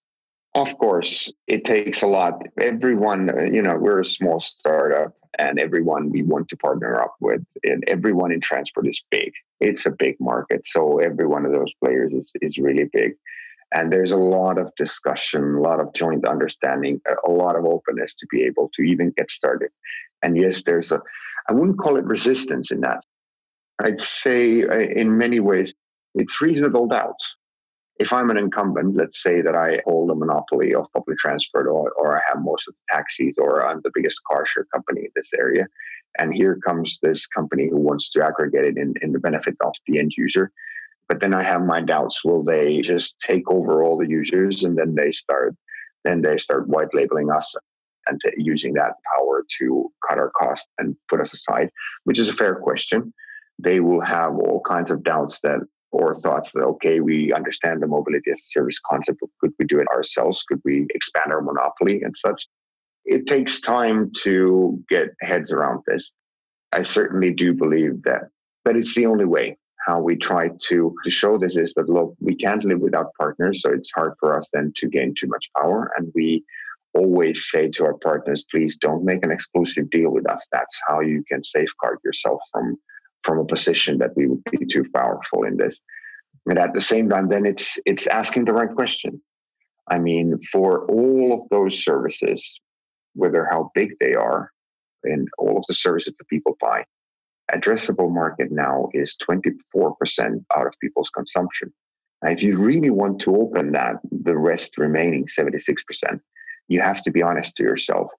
Of 0.54 0.76
course, 0.76 1.32
it 1.46 1.64
takes 1.64 2.02
a 2.02 2.06
lot. 2.06 2.42
Everyone, 2.60 3.50
you 3.52 3.62
know, 3.62 3.76
we're 3.78 4.00
a 4.00 4.04
small 4.04 4.40
startup 4.40 5.14
and 5.38 5.58
everyone 5.58 6.10
we 6.10 6.22
want 6.22 6.48
to 6.48 6.56
partner 6.56 7.00
up 7.00 7.14
with, 7.20 7.42
and 7.64 7.84
everyone 7.88 8.32
in 8.32 8.40
transport 8.40 8.86
is 8.86 9.02
big 9.10 9.32
it's 9.62 9.86
a 9.86 9.90
big 9.90 10.16
market. 10.20 10.66
So 10.66 10.98
every 10.98 11.26
one 11.26 11.46
of 11.46 11.52
those 11.52 11.72
players 11.82 12.12
is, 12.12 12.32
is 12.42 12.58
really 12.58 12.88
big. 12.92 13.12
And 13.74 13.90
there's 13.90 14.10
a 14.10 14.16
lot 14.16 14.58
of 14.58 14.70
discussion, 14.76 15.54
a 15.54 15.60
lot 15.60 15.80
of 15.80 15.94
joint 15.94 16.26
understanding, 16.26 17.00
a 17.26 17.30
lot 17.30 17.56
of 17.56 17.64
openness 17.64 18.14
to 18.16 18.26
be 18.30 18.42
able 18.42 18.70
to 18.74 18.82
even 18.82 19.14
get 19.16 19.30
started. 19.30 19.70
And 20.22 20.36
yes, 20.36 20.62
there's 20.64 20.92
a, 20.92 21.00
I 21.48 21.52
wouldn't 21.52 21.78
call 21.78 21.96
it 21.96 22.04
resistance 22.04 22.70
in 22.70 22.80
that. 22.80 23.02
I'd 23.80 24.00
say 24.00 24.64
uh, 24.64 24.78
in 24.78 25.16
many 25.16 25.40
ways, 25.40 25.72
it's 26.14 26.42
reasonable 26.42 26.88
doubt. 26.88 27.20
If 27.98 28.12
I'm 28.12 28.30
an 28.30 28.38
incumbent, 28.38 28.96
let's 28.96 29.22
say 29.22 29.42
that 29.42 29.54
I 29.54 29.80
hold 29.84 30.10
a 30.10 30.14
monopoly 30.14 30.74
of 30.74 30.90
public 30.92 31.18
transport 31.18 31.66
or, 31.66 31.90
or 31.92 32.16
I 32.16 32.22
have 32.28 32.42
most 32.42 32.66
of 32.66 32.74
the 32.74 32.96
taxis 32.96 33.36
or 33.38 33.66
I'm 33.66 33.80
the 33.84 33.92
biggest 33.94 34.20
car 34.24 34.46
share 34.46 34.66
company 34.72 35.02
in 35.02 35.10
this 35.14 35.30
area, 35.38 35.66
and 36.18 36.34
here 36.34 36.58
comes 36.66 36.98
this 37.00 37.26
company 37.26 37.68
who 37.68 37.78
wants 37.78 38.10
to 38.10 38.24
aggregate 38.24 38.64
it 38.64 38.76
in, 38.76 38.94
in 39.02 39.12
the 39.12 39.18
benefit 39.18 39.56
of 39.64 39.74
the 39.86 39.98
end 39.98 40.12
user. 40.16 40.50
But 41.08 41.20
then 41.20 41.34
I 41.34 41.42
have 41.42 41.62
my 41.62 41.80
doubts. 41.80 42.24
Will 42.24 42.42
they 42.42 42.80
just 42.80 43.18
take 43.20 43.50
over 43.50 43.84
all 43.84 43.98
the 43.98 44.08
users 44.08 44.64
and 44.64 44.76
then 44.78 44.94
they 44.94 45.12
start 45.12 45.54
then 46.04 46.22
they 46.22 46.36
start 46.38 46.68
white 46.68 46.92
labeling 46.92 47.30
us 47.30 47.54
and 48.08 48.20
using 48.36 48.74
that 48.74 48.94
power 49.14 49.44
to 49.58 49.90
cut 50.08 50.18
our 50.18 50.30
cost 50.30 50.68
and 50.78 50.96
put 51.08 51.20
us 51.20 51.32
aside, 51.32 51.70
which 52.04 52.18
is 52.18 52.28
a 52.28 52.32
fair 52.32 52.56
question. 52.56 53.12
They 53.58 53.80
will 53.80 54.00
have 54.00 54.32
all 54.34 54.60
kinds 54.66 54.90
of 54.90 55.04
doubts 55.04 55.40
that 55.40 55.60
or 55.92 56.14
thoughts 56.14 56.52
that 56.52 56.62
okay, 56.62 57.00
we 57.00 57.32
understand 57.32 57.82
the 57.82 57.86
mobility 57.86 58.30
as 58.30 58.40
a 58.40 58.46
service 58.46 58.80
concept, 58.90 59.18
but 59.20 59.30
could 59.40 59.52
we 59.58 59.66
do 59.66 59.78
it 59.78 59.86
ourselves? 59.88 60.42
Could 60.48 60.60
we 60.64 60.86
expand 60.94 61.32
our 61.32 61.42
monopoly 61.42 62.02
and 62.02 62.16
such? 62.16 62.48
It 63.04 63.26
takes 63.26 63.60
time 63.60 64.10
to 64.22 64.82
get 64.88 65.08
heads 65.20 65.52
around 65.52 65.82
this. 65.86 66.12
I 66.72 66.82
certainly 66.82 67.32
do 67.32 67.52
believe 67.52 68.02
that, 68.04 68.28
but 68.64 68.76
it's 68.76 68.94
the 68.94 69.06
only 69.06 69.26
way. 69.26 69.58
How 69.86 70.00
we 70.00 70.16
try 70.16 70.48
to, 70.68 70.94
to 71.04 71.10
show 71.10 71.38
this 71.38 71.56
is 71.56 71.74
that 71.74 71.88
look, 71.88 72.14
we 72.20 72.36
can't 72.36 72.64
live 72.64 72.78
without 72.78 73.12
partners, 73.20 73.62
so 73.62 73.70
it's 73.72 73.90
hard 73.94 74.14
for 74.20 74.38
us 74.38 74.48
then 74.52 74.72
to 74.76 74.88
gain 74.88 75.12
too 75.18 75.26
much 75.26 75.50
power. 75.56 75.90
And 75.96 76.12
we 76.14 76.44
always 76.94 77.50
say 77.50 77.68
to 77.68 77.84
our 77.84 77.98
partners, 77.98 78.44
please 78.50 78.76
don't 78.80 79.04
make 79.04 79.24
an 79.24 79.32
exclusive 79.32 79.90
deal 79.90 80.10
with 80.10 80.28
us. 80.28 80.46
That's 80.52 80.78
how 80.86 81.00
you 81.00 81.24
can 81.28 81.42
safeguard 81.42 81.98
yourself 82.04 82.40
from 82.52 82.78
from 83.24 83.38
a 83.38 83.44
position 83.44 83.98
that 83.98 84.16
we 84.16 84.26
would 84.26 84.42
be 84.50 84.66
too 84.66 84.84
powerful 84.94 85.44
in 85.44 85.56
this. 85.56 85.80
And 86.46 86.58
at 86.58 86.74
the 86.74 86.80
same 86.80 87.08
time, 87.08 87.28
then 87.28 87.46
it's 87.46 87.78
it's 87.86 88.06
asking 88.06 88.46
the 88.46 88.52
right 88.52 88.74
question. 88.74 89.20
I 89.88 89.98
mean, 89.98 90.38
for 90.50 90.86
all 90.90 91.34
of 91.34 91.48
those 91.50 91.84
services, 91.84 92.60
whether 93.14 93.46
how 93.50 93.70
big 93.74 93.94
they 94.00 94.14
are, 94.14 94.50
and 95.04 95.28
all 95.38 95.58
of 95.58 95.64
the 95.68 95.74
services 95.74 96.14
that 96.18 96.28
people 96.28 96.56
buy, 96.60 96.84
addressable 97.52 98.10
market 98.10 98.50
now 98.50 98.88
is 98.92 99.16
24% 99.28 100.44
out 100.56 100.66
of 100.66 100.72
people's 100.80 101.10
consumption. 101.10 101.72
If 102.24 102.42
you 102.42 102.56
really 102.56 102.90
want 102.90 103.20
to 103.22 103.36
open 103.36 103.72
that, 103.72 103.96
the 104.10 104.38
rest 104.38 104.78
remaining 104.78 105.26
76%, 105.26 105.76
you 106.68 106.80
have 106.80 107.02
to 107.02 107.10
be 107.10 107.22
honest 107.22 107.56
to 107.56 107.64
yourself. 107.64 108.10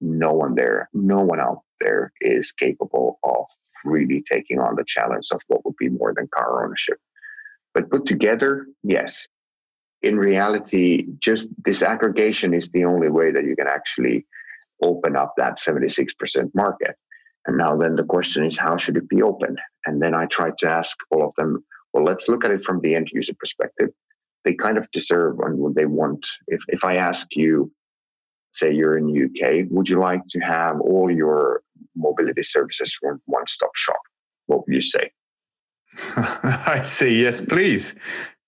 No 0.00 0.32
one 0.32 0.54
there, 0.54 0.88
no 0.94 1.20
one 1.20 1.40
out 1.40 1.60
there 1.78 2.12
is 2.22 2.52
capable 2.52 3.18
of 3.22 3.44
really 3.84 4.22
taking 4.30 4.58
on 4.58 4.76
the 4.76 4.84
challenge 4.86 5.26
of 5.32 5.40
what 5.48 5.64
would 5.64 5.76
be 5.78 5.88
more 5.88 6.12
than 6.14 6.28
car 6.34 6.64
ownership. 6.64 6.98
But 7.74 7.90
put 7.90 8.06
together, 8.06 8.66
yes. 8.82 9.26
In 10.02 10.18
reality, 10.18 11.06
just 11.18 11.48
this 11.64 11.82
aggregation 11.82 12.54
is 12.54 12.68
the 12.70 12.84
only 12.84 13.08
way 13.08 13.30
that 13.32 13.44
you 13.44 13.54
can 13.54 13.68
actually 13.68 14.26
open 14.82 15.14
up 15.16 15.34
that 15.36 15.58
76% 15.58 16.06
market. 16.54 16.96
And 17.46 17.56
now 17.56 17.76
then 17.76 17.96
the 17.96 18.04
question 18.04 18.44
is, 18.44 18.58
how 18.58 18.76
should 18.76 18.96
it 18.96 19.08
be 19.08 19.22
opened? 19.22 19.58
And 19.86 20.00
then 20.00 20.14
I 20.14 20.26
tried 20.26 20.58
to 20.58 20.68
ask 20.68 20.96
all 21.10 21.24
of 21.24 21.34
them, 21.36 21.64
well, 21.92 22.04
let's 22.04 22.28
look 22.28 22.44
at 22.44 22.50
it 22.50 22.64
from 22.64 22.80
the 22.80 22.94
end 22.94 23.08
user 23.12 23.32
perspective. 23.38 23.88
They 24.44 24.54
kind 24.54 24.78
of 24.78 24.90
deserve 24.92 25.38
and 25.40 25.58
what 25.58 25.74
they 25.74 25.86
want. 25.86 26.26
If, 26.46 26.62
if 26.68 26.84
I 26.84 26.96
ask 26.96 27.34
you, 27.36 27.70
say 28.52 28.72
you're 28.72 28.98
in 28.98 29.08
UK, 29.08 29.66
would 29.70 29.88
you 29.88 29.98
like 29.98 30.22
to 30.30 30.40
have 30.40 30.80
all 30.80 31.10
your 31.10 31.62
mobility 31.96 32.42
services 32.42 32.96
from 33.00 33.20
one 33.26 33.46
stop 33.46 33.74
shop? 33.74 34.00
What 34.46 34.66
would 34.66 34.74
you 34.74 34.80
say? 34.80 35.10
I 36.16 36.82
say 36.84 37.10
yes, 37.10 37.40
please. 37.40 37.94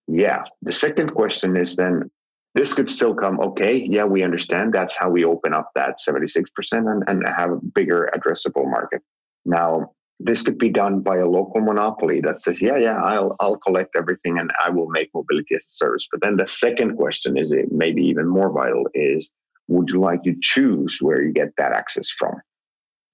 Yeah. 0.08 0.44
The 0.62 0.72
second 0.72 1.12
question 1.14 1.56
is 1.56 1.76
then 1.76 2.10
this 2.54 2.74
could 2.74 2.90
still 2.90 3.14
come, 3.14 3.40
okay, 3.40 3.76
yeah, 3.76 4.04
we 4.04 4.22
understand. 4.22 4.74
That's 4.74 4.94
how 4.94 5.08
we 5.10 5.24
open 5.24 5.54
up 5.54 5.70
that 5.74 5.96
76% 6.06 6.44
and, 6.72 7.02
and 7.06 7.26
have 7.26 7.52
a 7.52 7.60
bigger 7.74 8.10
addressable 8.14 8.70
market. 8.70 9.00
Now, 9.46 9.92
this 10.20 10.42
could 10.42 10.58
be 10.58 10.68
done 10.68 11.00
by 11.00 11.16
a 11.16 11.28
local 11.28 11.60
monopoly 11.60 12.20
that 12.20 12.42
says, 12.42 12.60
yeah, 12.60 12.76
yeah, 12.76 13.02
I'll, 13.02 13.34
I'll 13.40 13.56
collect 13.56 13.96
everything 13.96 14.38
and 14.38 14.52
I 14.64 14.70
will 14.70 14.88
make 14.88 15.10
mobility 15.14 15.54
as 15.54 15.64
a 15.64 15.70
service. 15.70 16.06
But 16.10 16.20
then 16.20 16.36
the 16.36 16.46
second 16.46 16.96
question 16.96 17.36
is 17.36 17.52
maybe 17.70 18.02
even 18.02 18.28
more 18.28 18.52
vital 18.52 18.86
is 18.94 19.32
would 19.72 19.88
you 19.90 20.00
like 20.00 20.22
to 20.24 20.34
choose 20.40 20.98
where 21.00 21.20
you 21.22 21.32
get 21.32 21.50
that 21.58 21.72
access 21.72 22.08
from? 22.10 22.34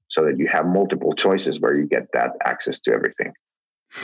So 0.09 0.25
that 0.25 0.39
you 0.39 0.49
have 0.49 0.67
multiple 0.67 1.15
choices 1.15 1.61
where 1.61 1.77
you 1.77 1.87
get 1.87 2.07
that 2.15 2.33
access 2.45 2.81
to 2.81 2.93
everything. 2.93 3.33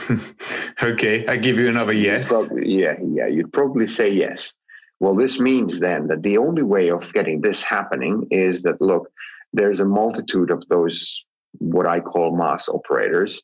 Okay 0.82 1.26
i 1.26 1.36
give 1.36 1.58
you 1.58 1.68
another 1.68 1.92
yes. 1.92 2.28
probably, 2.28 2.66
yeah 2.82 2.96
yeah 3.18 3.26
you'd 3.26 3.52
probably 3.52 3.86
say 3.86 4.08
yes. 4.10 4.52
Well 5.00 5.14
this 5.14 5.38
means 5.38 5.78
then 5.78 6.06
that 6.08 6.22
the 6.22 6.38
only 6.38 6.62
way 6.62 6.90
of 6.90 7.12
getting 7.12 7.40
this 7.40 7.62
happening 7.62 8.26
is 8.30 8.62
that 8.62 8.80
look 8.80 9.04
there's 9.52 9.80
a 9.80 9.84
multitude 9.84 10.50
of 10.50 10.66
those 10.68 11.24
what 11.58 11.86
i 11.86 12.00
call 12.00 12.36
MaaS 12.36 12.68
operators 12.68 13.42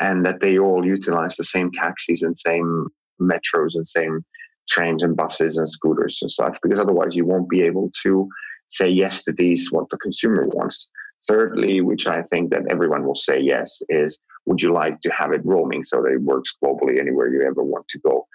and 0.00 0.26
that 0.26 0.40
they 0.40 0.58
all 0.58 0.84
utilize 0.84 1.36
the 1.36 1.44
same 1.44 1.70
taxis 1.70 2.22
and 2.22 2.36
same 2.38 2.88
metros 3.20 3.74
and 3.74 3.86
same 3.86 4.24
trains 4.70 5.02
and 5.02 5.16
buses 5.16 5.56
and 5.58 5.68
scooters 5.68 6.18
and 6.22 6.30
such, 6.30 6.56
because 6.62 6.78
otherwise 6.78 7.14
you 7.14 7.26
won't 7.26 7.48
be 7.48 7.62
able 7.62 7.90
to 8.02 8.28
say 8.68 8.88
yes 8.88 9.24
to 9.24 9.32
these 9.32 9.70
what 9.70 9.88
the 9.90 9.98
consumer 9.98 10.46
wants. 10.48 10.88
Thirdly, 11.28 11.80
which 11.80 12.06
I 12.06 12.22
think 12.22 12.50
that 12.50 12.62
everyone 12.70 13.04
will 13.04 13.16
say 13.16 13.40
yes, 13.40 13.82
is 13.88 14.18
would 14.46 14.62
you 14.62 14.72
like 14.72 15.00
to 15.02 15.10
have 15.10 15.32
it 15.32 15.44
roaming 15.44 15.84
so 15.84 16.00
that 16.02 16.12
it 16.12 16.22
works 16.22 16.54
globally 16.64 16.98
anywhere 16.98 17.28
you 17.28 17.42
ever 17.42 17.62
want 17.62 17.86
to 17.90 17.98
go? 17.98 18.26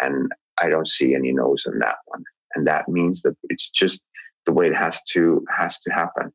And 0.00 0.30
I 0.60 0.68
don't 0.68 0.88
see 0.88 1.14
any 1.14 1.32
no's 1.32 1.64
in 1.66 1.78
that 1.80 1.96
one. 2.06 2.22
And 2.54 2.66
that 2.66 2.88
means 2.88 3.22
that 3.22 3.36
it's 3.44 3.70
just 3.70 4.02
the 4.46 4.52
way 4.52 4.66
it 4.66 4.76
has 4.76 5.02
to 5.14 5.44
has 5.54 5.80
to 5.80 5.92
happen. 5.92 6.32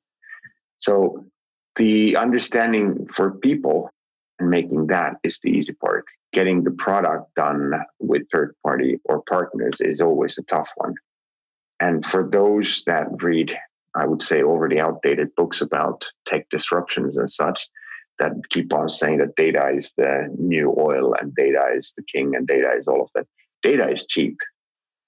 So 0.80 1.26
the 1.78 2.18
understanding 2.18 3.08
for 3.08 3.32
people 3.32 3.90
and 4.40 4.50
making 4.50 4.88
that 4.88 5.16
is 5.24 5.40
the 5.42 5.52
easy 5.52 5.74
part 5.74 6.06
getting 6.34 6.64
the 6.64 6.72
product 6.72 7.34
done 7.36 7.72
with 8.00 8.24
third 8.32 8.56
party 8.66 9.00
or 9.06 9.24
partners 9.30 9.76
is 9.80 10.02
always 10.02 10.38
a 10.38 10.44
tough 10.44 10.70
one. 10.76 10.96
And 11.80 12.06
for 12.06 12.28
those 12.28 12.84
that 12.88 13.08
read, 13.22 13.56
I 13.96 14.08
would 14.08 14.24
say, 14.24 14.42
already 14.42 14.80
outdated 14.80 15.30
books 15.36 15.62
about 15.62 16.04
tech 16.28 16.50
disruptions 16.50 17.18
and 17.18 17.30
such, 17.30 17.68
that 18.20 18.34
keep 18.50 18.74
on 18.74 18.90
saying 18.90 19.18
that 19.20 19.36
data 19.36 19.72
is 19.76 19.92
the 19.98 20.34
new 20.38 20.74
oil 20.78 21.14
and 21.20 21.34
data 21.36 21.66
is 21.76 21.94
the 21.98 22.04
king 22.04 22.36
and 22.36 22.48
data 22.48 22.72
is 22.78 22.88
all 22.88 23.04
of 23.04 23.10
that. 23.16 23.28
Data 23.64 23.90
is 23.90 24.06
cheap. 24.08 24.38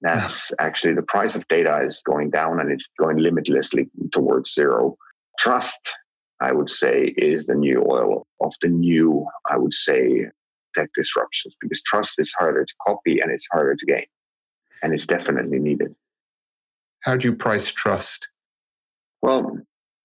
That's 0.02 0.52
actually 0.60 0.94
the 0.94 1.02
price 1.04 1.36
of 1.36 1.48
data 1.48 1.82
is 1.84 2.02
going 2.06 2.30
down 2.30 2.60
and 2.60 2.72
it's 2.72 2.90
going 3.00 3.18
limitlessly 3.18 3.90
towards 4.12 4.54
zero. 4.54 4.98
Trust, 5.40 5.94
I 6.42 6.52
would 6.52 6.70
say, 6.70 7.14
is 7.18 7.46
the 7.46 7.56
new 7.56 7.86
oil 7.90 8.28
of 8.42 8.54
the 8.62 8.68
new, 8.68 9.26
I 9.50 9.58
would 9.58 9.74
say, 9.74 10.26
tech 10.76 10.90
disruptions 10.96 11.56
because 11.62 11.82
trust 11.84 12.20
is 12.20 12.34
harder 12.38 12.66
to 12.66 12.74
copy 12.86 13.20
and 13.20 13.32
it's 13.32 13.48
harder 13.52 13.76
to 13.76 13.86
gain. 13.86 14.06
And 14.84 14.94
it's 14.94 15.08
definitely 15.08 15.60
needed. 15.60 15.96
How 17.02 17.16
do 17.16 17.28
you 17.28 17.36
price 17.36 17.72
trust? 17.72 18.30
Well, 19.22 19.58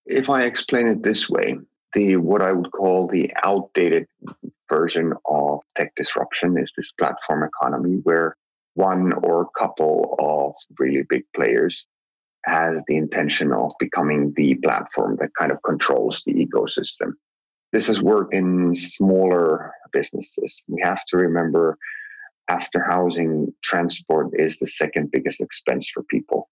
if 0.07 0.31
I 0.31 0.43
explain 0.43 0.87
it 0.87 1.03
this 1.03 1.29
way, 1.29 1.59
the 1.95 2.17
what 2.17 2.43
I 2.43 2.53
would 2.53 2.71
call 2.73 3.09
the 3.09 3.33
outdated 3.43 4.07
version 4.71 5.13
of 5.27 5.61
tech 5.77 5.93
disruption 5.97 6.57
is 6.59 6.73
this 6.77 6.93
platform 6.93 7.43
economy 7.43 8.01
where 8.05 8.37
one 8.75 9.13
or 9.25 9.43
a 9.43 9.59
couple 9.59 10.15
of 10.19 10.55
really 10.79 11.03
big 11.09 11.25
players 11.35 11.87
has 12.45 12.83
the 12.87 12.97
intention 12.97 13.53
of 13.53 13.73
becoming 13.79 14.33
the 14.37 14.55
platform 14.57 15.17
that 15.21 15.35
kind 15.39 15.53
of 15.53 15.59
controls 15.67 16.23
the 16.25 16.33
ecosystem. 16.33 17.13
This 17.73 17.87
has 17.87 18.03
worked 18.03 18.35
in 18.35 18.75
smaller 18.75 19.73
businesses. 19.93 20.63
We 20.69 20.83
have 20.83 21.05
to 21.07 21.17
remember 21.17 21.79
after 22.49 22.83
housing, 22.83 23.55
transport 23.63 24.31
is 24.33 24.59
the 24.59 24.67
second 24.67 25.11
biggest 25.13 25.41
expense 25.41 25.89
for 25.89 26.03
people. 26.03 26.49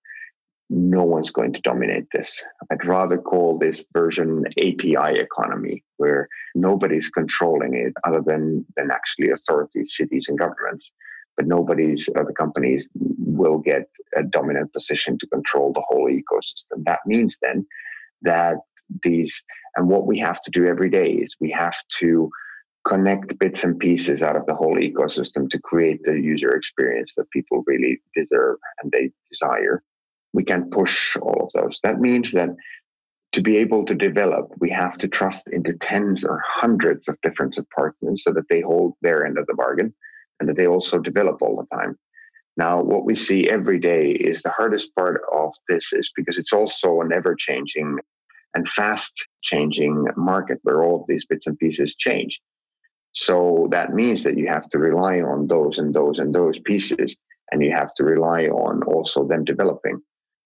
No 0.70 1.02
one's 1.02 1.30
going 1.30 1.54
to 1.54 1.60
dominate 1.62 2.06
this. 2.12 2.40
I'd 2.70 2.84
rather 2.84 3.18
call 3.18 3.58
this 3.58 3.84
version 3.92 4.44
API 4.58 5.18
economy, 5.18 5.82
where 5.96 6.28
nobody's 6.54 7.08
controlling 7.08 7.74
it 7.74 7.94
other 8.04 8.22
than, 8.24 8.64
than 8.76 8.90
actually 8.92 9.30
authorities, 9.30 9.96
cities, 9.96 10.26
and 10.28 10.38
governments. 10.38 10.92
But 11.36 11.46
nobody's 11.46 12.08
other 12.16 12.32
companies 12.32 12.86
will 12.94 13.58
get 13.58 13.88
a 14.16 14.22
dominant 14.22 14.72
position 14.72 15.18
to 15.18 15.26
control 15.28 15.72
the 15.72 15.82
whole 15.88 16.08
ecosystem. 16.08 16.84
That 16.84 17.00
means 17.06 17.36
then 17.42 17.66
that 18.22 18.58
these 19.02 19.42
and 19.76 19.88
what 19.88 20.06
we 20.06 20.18
have 20.18 20.40
to 20.42 20.50
do 20.50 20.66
every 20.66 20.90
day 20.90 21.12
is 21.12 21.36
we 21.40 21.50
have 21.50 21.76
to 22.00 22.30
connect 22.84 23.38
bits 23.38 23.64
and 23.64 23.78
pieces 23.78 24.22
out 24.22 24.36
of 24.36 24.46
the 24.46 24.54
whole 24.54 24.76
ecosystem 24.76 25.48
to 25.50 25.58
create 25.58 26.00
the 26.04 26.14
user 26.14 26.54
experience 26.54 27.12
that 27.16 27.30
people 27.30 27.62
really 27.66 28.00
deserve 28.16 28.56
and 28.82 28.90
they 28.90 29.10
desire. 29.30 29.82
We 30.32 30.42
can 30.42 30.70
push 30.70 31.16
all 31.18 31.44
of 31.44 31.50
those. 31.54 31.78
That 31.82 32.00
means 32.00 32.32
that 32.32 32.50
to 33.32 33.42
be 33.42 33.58
able 33.58 33.84
to 33.84 33.94
develop, 33.94 34.52
we 34.58 34.70
have 34.70 34.96
to 34.98 35.08
trust 35.08 35.48
into 35.48 35.74
tens 35.74 36.24
or 36.24 36.42
hundreds 36.44 37.08
of 37.08 37.20
different 37.22 37.58
partners 37.74 38.24
so 38.24 38.32
that 38.32 38.48
they 38.48 38.62
hold 38.62 38.94
their 39.02 39.26
end 39.26 39.38
of 39.38 39.46
the 39.46 39.54
bargain 39.54 39.92
and 40.40 40.48
that 40.48 40.56
they 40.56 40.66
also 40.66 40.98
develop 40.98 41.42
all 41.42 41.56
the 41.56 41.76
time. 41.76 41.98
Now, 42.56 42.82
what 42.82 43.04
we 43.04 43.14
see 43.14 43.48
every 43.48 43.78
day 43.78 44.10
is 44.10 44.42
the 44.42 44.50
hardest 44.50 44.94
part 44.96 45.20
of 45.32 45.54
this 45.68 45.92
is 45.92 46.10
because 46.16 46.38
it's 46.38 46.52
also 46.52 47.00
an 47.02 47.12
ever 47.12 47.36
changing 47.36 47.98
and 48.54 48.68
fast 48.68 49.14
changing 49.42 50.06
market 50.16 50.58
where 50.62 50.82
all 50.84 51.04
these 51.08 51.26
bits 51.26 51.46
and 51.46 51.58
pieces 51.58 51.96
change. 51.96 52.40
So 53.12 53.68
that 53.70 53.94
means 53.94 54.22
that 54.24 54.36
you 54.36 54.48
have 54.48 54.68
to 54.70 54.78
rely 54.78 55.20
on 55.20 55.46
those 55.46 55.78
and 55.78 55.94
those 55.94 56.18
and 56.18 56.34
those 56.34 56.58
pieces, 56.60 57.16
and 57.50 57.62
you 57.62 57.72
have 57.72 57.92
to 57.94 58.04
rely 58.04 58.46
on 58.46 58.82
also 58.84 59.26
them 59.26 59.44
developing, 59.44 60.00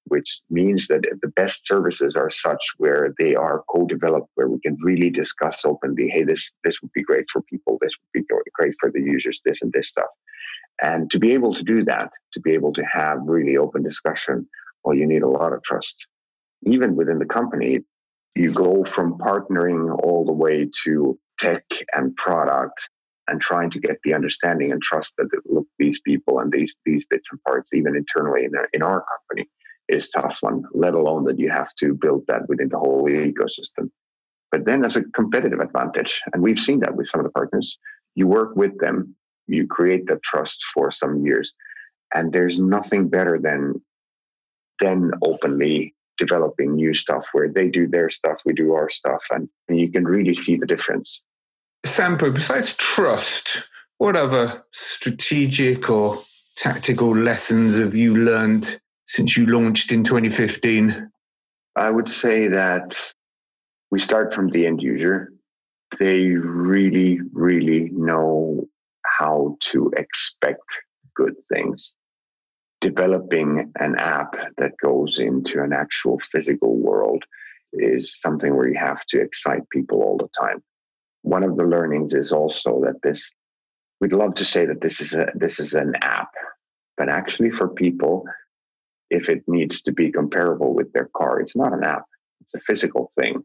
which 0.05 0.41
means 0.51 0.87
that 0.89 1.03
the 1.23 1.29
best 1.29 1.67
services 1.67 2.17
are 2.17 2.31
such 2.31 2.65
where 2.79 3.15
they 3.19 3.35
are 3.35 3.63
co-developed, 3.69 4.29
where 4.35 4.49
we 4.49 4.59
can 4.61 4.77
really 4.83 5.11
discuss 5.11 5.65
openly, 5.65 6.09
hey, 6.09 6.25
this 6.25 6.51
this 6.65 6.81
would 6.81 6.93
be 6.93 7.03
great 7.03 7.27
for 7.31 7.43
people, 7.43 7.79
this 7.81 7.95
would 8.01 8.23
be 8.23 8.27
great 8.55 8.75
for 8.81 8.91
the 8.91 9.01
users, 9.01 9.41
this 9.45 9.63
and 9.63 9.73
this 9.73 9.89
stuff. 9.89 10.11
And 10.81 11.11
to 11.11 11.19
be 11.19 11.33
able 11.35 11.55
to 11.55 11.63
do 11.63 11.85
that, 11.85 12.11
to 12.33 12.41
be 12.41 12.53
able 12.53 12.73
to 12.73 12.83
have 12.91 13.19
really 13.25 13.57
open 13.57 13.83
discussion, 13.83 14.49
well, 14.83 14.97
you 14.97 15.07
need 15.07 15.23
a 15.23 15.29
lot 15.29 15.53
of 15.53 15.63
trust. 15.63 16.07
Even 16.65 16.97
within 16.97 17.19
the 17.19 17.27
company, 17.27 17.81
you 18.35 18.53
go 18.53 18.85
from 18.85 19.19
partnering 19.19 19.97
all 20.03 20.25
the 20.25 20.33
way 20.33 20.69
to 20.85 21.19
tech 21.39 21.65
and 21.95 22.15
product 22.17 22.89
and 23.29 23.41
trying 23.41 23.71
to 23.71 23.79
get 23.79 23.99
the 24.05 24.15
understanding 24.15 24.73
and 24.73 24.83
trust 24.83 25.15
that 25.17 25.29
look 25.47 25.67
these 25.79 26.01
people 26.01 26.41
and 26.41 26.51
these 26.53 26.75
these 26.85 27.05
bits 27.09 27.29
and 27.31 27.43
parts 27.43 27.73
even 27.73 27.97
internally 27.97 28.45
in 28.45 28.55
our, 28.57 28.69
in 28.73 28.83
our 28.83 29.05
company 29.05 29.49
is 29.89 30.11
tough 30.11 30.39
one 30.41 30.63
let 30.73 30.95
alone 30.95 31.25
that 31.25 31.39
you 31.39 31.51
have 31.51 31.73
to 31.79 31.95
build 31.95 32.25
that 32.29 32.49
within 32.49 32.69
the 32.69 32.79
whole 32.79 33.05
ecosystem. 33.09 33.91
But 34.51 34.65
then 34.65 34.85
as 34.85 34.97
a 34.97 35.03
competitive 35.03 35.61
advantage 35.61 36.21
and 36.33 36.43
we've 36.43 36.59
seen 36.59 36.81
that 36.81 36.95
with 36.97 37.09
some 37.09 37.21
of 37.21 37.25
the 37.25 37.33
partners. 37.33 37.79
You 38.15 38.27
work 38.27 38.57
with 38.57 38.79
them 38.79 39.17
you 39.47 39.67
create 39.67 40.07
that 40.07 40.23
trust 40.23 40.61
for 40.73 40.91
some 40.91 41.25
years 41.25 41.53
and 42.15 42.33
there's 42.33 42.59
nothing 42.59 43.09
better 43.09 43.39
than 43.41 43.75
then 44.81 45.11
openly 45.23 45.95
developing 46.19 46.75
new 46.75 46.95
stuff 46.95 47.27
where 47.33 47.49
they 47.49 47.69
do 47.69 47.87
their 47.87 48.11
stuff 48.11 48.39
we 48.45 48.53
do 48.53 48.73
our 48.73 48.91
stuff 48.91 49.23
and, 49.31 49.49
and 49.69 49.79
you 49.79 49.91
can 49.91 50.05
really 50.05 50.35
see 50.35 50.57
the 50.57 50.67
difference. 50.67 51.23
Sampo 51.85 52.31
besides 52.31 52.77
trust 52.77 53.69
what 53.99 54.17
other 54.17 54.65
strategic 54.73 55.91
or 55.91 56.19
tactical 56.57 57.17
lessons 57.17 57.79
have 57.79 57.95
you 57.95 58.17
learned 58.17 58.81
since 59.07 59.37
you 59.37 59.47
launched 59.47 59.91
in 59.91 60.05
2015 60.05 61.11
i 61.77 61.91
would 61.91 62.09
say 62.09 62.47
that 62.47 62.97
we 63.93 63.99
start 64.01 64.33
from 64.33 64.49
the 64.49 64.67
end 64.67 64.83
user. 64.83 65.35
They 66.01 66.31
really 66.31 67.21
really 67.35 67.91
know 67.93 68.67
how 69.05 69.59
to 69.71 69.93
expect 69.97 70.65
good 71.15 71.35
things. 71.53 71.93
Developing 72.83 73.73
an 73.79 73.95
app 73.99 74.35
that 74.59 74.73
goes 74.83 75.19
into 75.19 75.63
an 75.63 75.73
actual 75.73 76.19
physical 76.19 76.77
world 76.77 77.25
is 77.73 78.21
something 78.21 78.55
where 78.55 78.69
you 78.69 78.79
have 78.79 79.07
to 79.07 79.21
excite 79.21 79.63
people 79.71 80.03
all 80.03 80.19
the 80.19 80.29
time. 80.39 80.63
One 81.23 81.45
of 81.45 81.57
the 81.57 81.65
learnings 81.65 82.13
is 82.13 82.33
also 82.33 82.83
that 82.85 83.01
this 83.03 83.31
we'd 84.01 84.13
love 84.13 84.35
to 84.35 84.45
say 84.45 84.67
that 84.67 84.81
this 84.81 85.01
is 85.01 85.15
a 85.15 85.29
this 85.35 85.61
is 85.61 85.75
an 85.75 85.95
app, 86.03 86.33
but 86.97 87.09
actually 87.09 87.51
for 87.51 87.69
people, 87.69 88.25
if 89.11 89.29
it 89.29 89.43
needs 89.47 89.81
to 89.83 89.93
be 89.93 90.11
comparable 90.11 90.75
with 90.75 90.93
their 90.93 91.09
car, 91.17 91.41
it's 91.41 91.57
not 91.57 91.73
an 91.73 91.85
app. 91.85 92.05
It's 92.41 92.55
a 92.55 92.61
physical 92.61 93.11
thing 93.17 93.45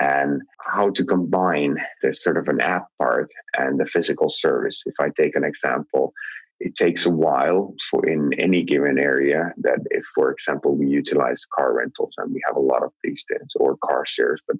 and 0.00 0.40
how 0.64 0.90
to 0.90 1.04
combine 1.04 1.76
the 2.02 2.14
sort 2.14 2.38
of 2.38 2.48
an 2.48 2.60
app 2.60 2.86
part 2.98 3.30
and 3.58 3.78
the 3.78 3.84
physical 3.84 4.30
service. 4.30 4.82
If 4.86 4.94
I 4.98 5.10
take 5.20 5.36
an 5.36 5.44
example, 5.44 6.14
it 6.60 6.76
takes 6.76 7.06
a 7.06 7.10
while 7.10 7.74
for 7.90 8.06
in 8.06 8.32
any 8.34 8.62
given 8.62 8.98
area 8.98 9.52
that 9.58 9.80
if, 9.90 10.04
for 10.14 10.30
example, 10.30 10.76
we 10.76 10.86
utilize 10.86 11.42
car 11.56 11.74
rentals 11.74 12.12
and 12.18 12.32
we 12.32 12.42
have 12.46 12.56
a 12.56 12.60
lot 12.60 12.82
of 12.82 12.92
these 13.02 13.24
things 13.28 13.50
or 13.56 13.78
car 13.82 14.04
shares, 14.06 14.40
but 14.46 14.56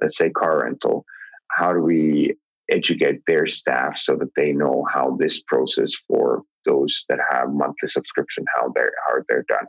let's 0.00 0.18
say 0.18 0.30
car 0.30 0.64
rental, 0.64 1.04
how 1.50 1.72
do 1.72 1.80
we 1.80 2.36
educate 2.70 3.20
their 3.26 3.46
staff 3.46 3.96
so 3.96 4.16
that 4.16 4.34
they 4.36 4.52
know 4.52 4.84
how 4.90 5.16
this 5.18 5.40
process 5.42 5.92
for 6.08 6.42
those 6.66 7.04
that 7.08 7.18
have 7.30 7.52
monthly 7.52 7.88
subscription, 7.88 8.44
how 8.54 8.72
they're, 8.74 8.92
how 9.06 9.14
they're 9.28 9.44
done? 9.48 9.66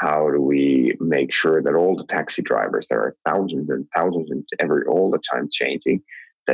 how 0.00 0.30
do 0.30 0.40
we 0.40 0.96
make 1.00 1.32
sure 1.32 1.60
that 1.62 1.74
all 1.74 1.96
the 1.96 2.06
taxi 2.06 2.42
drivers 2.42 2.86
there 2.88 3.00
are 3.00 3.16
thousands 3.26 3.68
and 3.68 3.86
thousands 3.94 4.30
and 4.30 4.44
every 4.60 4.84
all 4.86 5.10
the 5.10 5.20
time 5.32 5.48
changing 5.50 6.00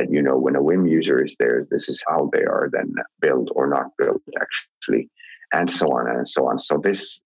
you 0.09 0.21
know 0.21 0.37
when 0.37 0.55
a 0.55 0.61
Whim 0.61 0.85
user 0.85 1.23
is 1.23 1.35
there 1.39 1.67
this 1.69 1.89
is 1.89 2.03
how 2.07 2.29
they 2.33 2.43
are 2.43 2.69
then 2.71 2.93
built 3.21 3.49
or 3.55 3.67
not 3.67 3.91
built 3.97 4.21
actually 4.39 5.09
and 5.53 5.69
so 5.69 5.87
on 5.87 6.09
and 6.09 6.27
so 6.27 6.47
on 6.47 6.59
so 6.59 6.77
this 6.77 7.21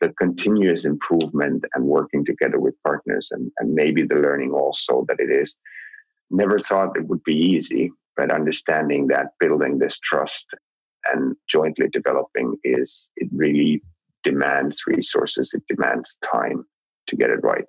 the 0.00 0.12
continuous 0.20 0.84
improvement 0.84 1.64
and 1.74 1.84
working 1.84 2.22
together 2.22 2.60
with 2.60 2.74
partners 2.84 3.28
and, 3.30 3.50
and 3.58 3.74
maybe 3.74 4.02
the 4.02 4.14
learning 4.14 4.52
also 4.52 5.06
that 5.08 5.18
it 5.18 5.30
is 5.30 5.56
never 6.30 6.58
thought 6.58 6.96
it 6.96 7.06
would 7.06 7.22
be 7.24 7.34
easy 7.34 7.90
but 8.16 8.32
understanding 8.32 9.06
that 9.06 9.32
building 9.38 9.78
this 9.78 9.98
trust 9.98 10.46
and 11.12 11.36
jointly 11.48 11.88
developing 11.92 12.56
is 12.64 13.08
it 13.16 13.28
really 13.32 13.82
demands 14.26 14.82
resources, 14.86 15.54
it 15.54 15.62
demands 15.68 16.18
time 16.22 16.64
to 17.06 17.16
get 17.16 17.30
it 17.30 17.42
right. 17.42 17.64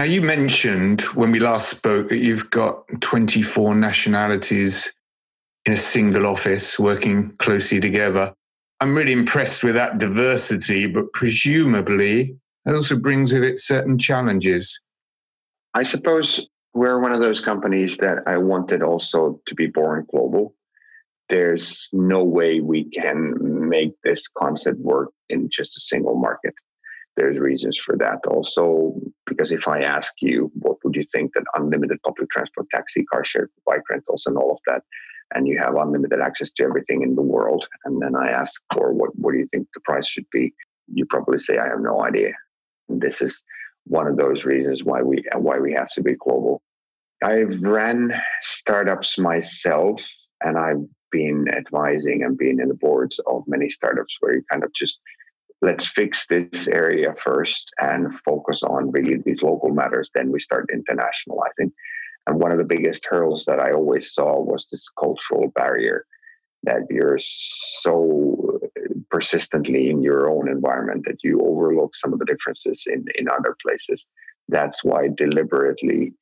Now, 0.00 0.06
you 0.06 0.22
mentioned 0.22 1.02
when 1.12 1.30
we 1.30 1.40
last 1.40 1.68
spoke 1.68 2.08
that 2.08 2.20
you've 2.20 2.48
got 2.48 2.84
24 3.02 3.74
nationalities 3.74 4.90
in 5.66 5.74
a 5.74 5.76
single 5.76 6.26
office 6.26 6.78
working 6.78 7.36
closely 7.36 7.80
together. 7.80 8.32
I'm 8.80 8.96
really 8.96 9.12
impressed 9.12 9.62
with 9.62 9.74
that 9.74 9.98
diversity, 9.98 10.86
but 10.86 11.12
presumably 11.12 12.34
it 12.64 12.74
also 12.74 12.96
brings 12.96 13.30
with 13.34 13.44
it 13.44 13.58
certain 13.58 13.98
challenges. 13.98 14.80
I 15.74 15.82
suppose 15.82 16.48
we're 16.72 16.98
one 16.98 17.12
of 17.12 17.20
those 17.20 17.42
companies 17.42 17.98
that 17.98 18.20
I 18.26 18.38
wanted 18.38 18.82
also 18.82 19.38
to 19.48 19.54
be 19.54 19.66
born 19.66 20.06
global 20.10 20.54
there's 21.30 21.88
no 21.92 22.24
way 22.24 22.60
we 22.60 22.90
can 22.90 23.34
make 23.68 23.92
this 24.02 24.22
concept 24.36 24.78
work 24.80 25.10
in 25.28 25.48
just 25.48 25.76
a 25.76 25.80
single 25.80 26.16
market. 26.16 26.52
There's 27.20 27.38
reasons 27.38 27.76
for 27.76 27.98
that 27.98 28.20
also, 28.26 28.94
because 29.26 29.52
if 29.52 29.68
I 29.68 29.82
ask 29.82 30.22
you, 30.22 30.50
what 30.54 30.78
would 30.82 30.96
you 30.96 31.02
think 31.12 31.34
that 31.34 31.44
unlimited 31.54 31.98
public 32.02 32.30
transport, 32.30 32.66
taxi, 32.70 33.04
car 33.04 33.26
share, 33.26 33.50
bike 33.66 33.82
rentals, 33.90 34.24
and 34.24 34.38
all 34.38 34.52
of 34.52 34.58
that, 34.66 34.84
and 35.34 35.46
you 35.46 35.58
have 35.58 35.74
unlimited 35.74 36.18
access 36.18 36.50
to 36.52 36.62
everything 36.62 37.02
in 37.02 37.14
the 37.16 37.20
world, 37.20 37.66
and 37.84 38.00
then 38.00 38.14
I 38.16 38.30
ask 38.30 38.54
for 38.72 38.94
what, 38.94 39.10
what 39.16 39.32
do 39.32 39.38
you 39.38 39.46
think 39.52 39.68
the 39.74 39.80
price 39.80 40.08
should 40.08 40.24
be, 40.32 40.54
you 40.90 41.04
probably 41.04 41.38
say, 41.38 41.58
I 41.58 41.68
have 41.68 41.80
no 41.80 42.02
idea. 42.02 42.32
And 42.88 43.02
this 43.02 43.20
is 43.20 43.42
one 43.84 44.06
of 44.06 44.16
those 44.16 44.46
reasons 44.46 44.82
why 44.82 45.02
we 45.02 45.22
why 45.36 45.58
we 45.58 45.74
have 45.74 45.92
to 45.96 46.02
be 46.02 46.14
global. 46.14 46.62
I've 47.22 47.60
ran 47.60 48.18
startups 48.40 49.18
myself, 49.18 50.00
and 50.42 50.56
I've 50.56 50.86
been 51.12 51.48
advising 51.54 52.22
and 52.22 52.38
being 52.38 52.60
in 52.60 52.68
the 52.68 52.74
boards 52.86 53.20
of 53.26 53.42
many 53.46 53.68
startups 53.68 54.16
where 54.20 54.36
you 54.36 54.42
kind 54.50 54.64
of 54.64 54.72
just 54.72 55.00
let's 55.62 55.86
fix 55.86 56.26
this 56.26 56.68
area 56.68 57.14
first 57.16 57.70
and 57.78 58.18
focus 58.20 58.62
on 58.62 58.90
really 58.90 59.18
these 59.24 59.42
local 59.42 59.70
matters. 59.70 60.10
Then 60.14 60.30
we 60.32 60.40
start 60.40 60.70
internationalizing. 60.72 61.72
And 62.26 62.40
one 62.40 62.52
of 62.52 62.58
the 62.58 62.64
biggest 62.64 63.06
hurdles 63.08 63.44
that 63.46 63.60
I 63.60 63.72
always 63.72 64.12
saw 64.12 64.40
was 64.40 64.66
this 64.70 64.88
cultural 64.98 65.48
barrier 65.54 66.06
that 66.62 66.82
you're 66.90 67.18
so 67.18 68.60
persistently 69.10 69.90
in 69.90 70.02
your 70.02 70.30
own 70.30 70.48
environment 70.48 71.04
that 71.06 71.18
you 71.24 71.40
overlook 71.40 71.96
some 71.96 72.12
of 72.12 72.18
the 72.18 72.26
differences 72.26 72.84
in, 72.86 73.04
in 73.14 73.28
other 73.28 73.56
places. 73.62 74.04
That's 74.48 74.84
why 74.84 75.08
deliberately 75.16 76.12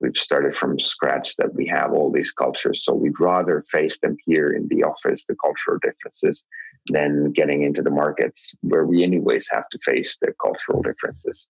we've 0.00 0.16
started 0.16 0.54
from 0.54 0.78
scratch 0.78 1.36
that 1.36 1.54
we 1.54 1.66
have 1.66 1.92
all 1.92 2.10
these 2.10 2.32
cultures 2.32 2.84
so 2.84 2.94
we'd 2.94 3.20
rather 3.20 3.64
face 3.70 3.98
them 4.02 4.16
here 4.24 4.50
in 4.50 4.66
the 4.68 4.82
office 4.82 5.24
the 5.28 5.36
cultural 5.42 5.78
differences 5.82 6.42
than 6.86 7.32
getting 7.32 7.62
into 7.62 7.82
the 7.82 7.90
markets 7.90 8.52
where 8.62 8.86
we 8.86 9.02
anyways 9.02 9.46
have 9.50 9.68
to 9.70 9.78
face 9.84 10.16
the 10.20 10.32
cultural 10.40 10.82
differences. 10.82 11.46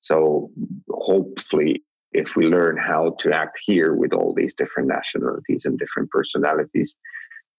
So 0.00 0.50
hopefully 0.90 1.84
if 2.12 2.36
we 2.36 2.46
learn 2.46 2.76
how 2.76 3.16
to 3.20 3.34
act 3.34 3.58
here 3.64 3.94
with 3.94 4.12
all 4.12 4.32
these 4.34 4.54
different 4.54 4.88
nationalities 4.88 5.64
and 5.64 5.78
different 5.78 6.10
personalities 6.10 6.94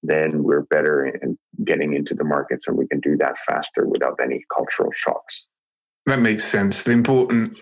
then 0.01 0.43
we're 0.43 0.61
better 0.61 1.05
in 1.07 1.37
getting 1.65 1.93
into 1.93 2.15
the 2.15 2.23
markets 2.23 2.67
and 2.67 2.77
we 2.77 2.87
can 2.87 3.01
do 3.01 3.17
that 3.17 3.37
faster 3.45 3.85
without 3.85 4.17
any 4.23 4.41
cultural 4.55 4.89
shocks. 4.93 5.47
That 6.05 6.19
makes 6.19 6.45
sense. 6.45 6.83
The 6.83 6.93
importance 6.93 7.59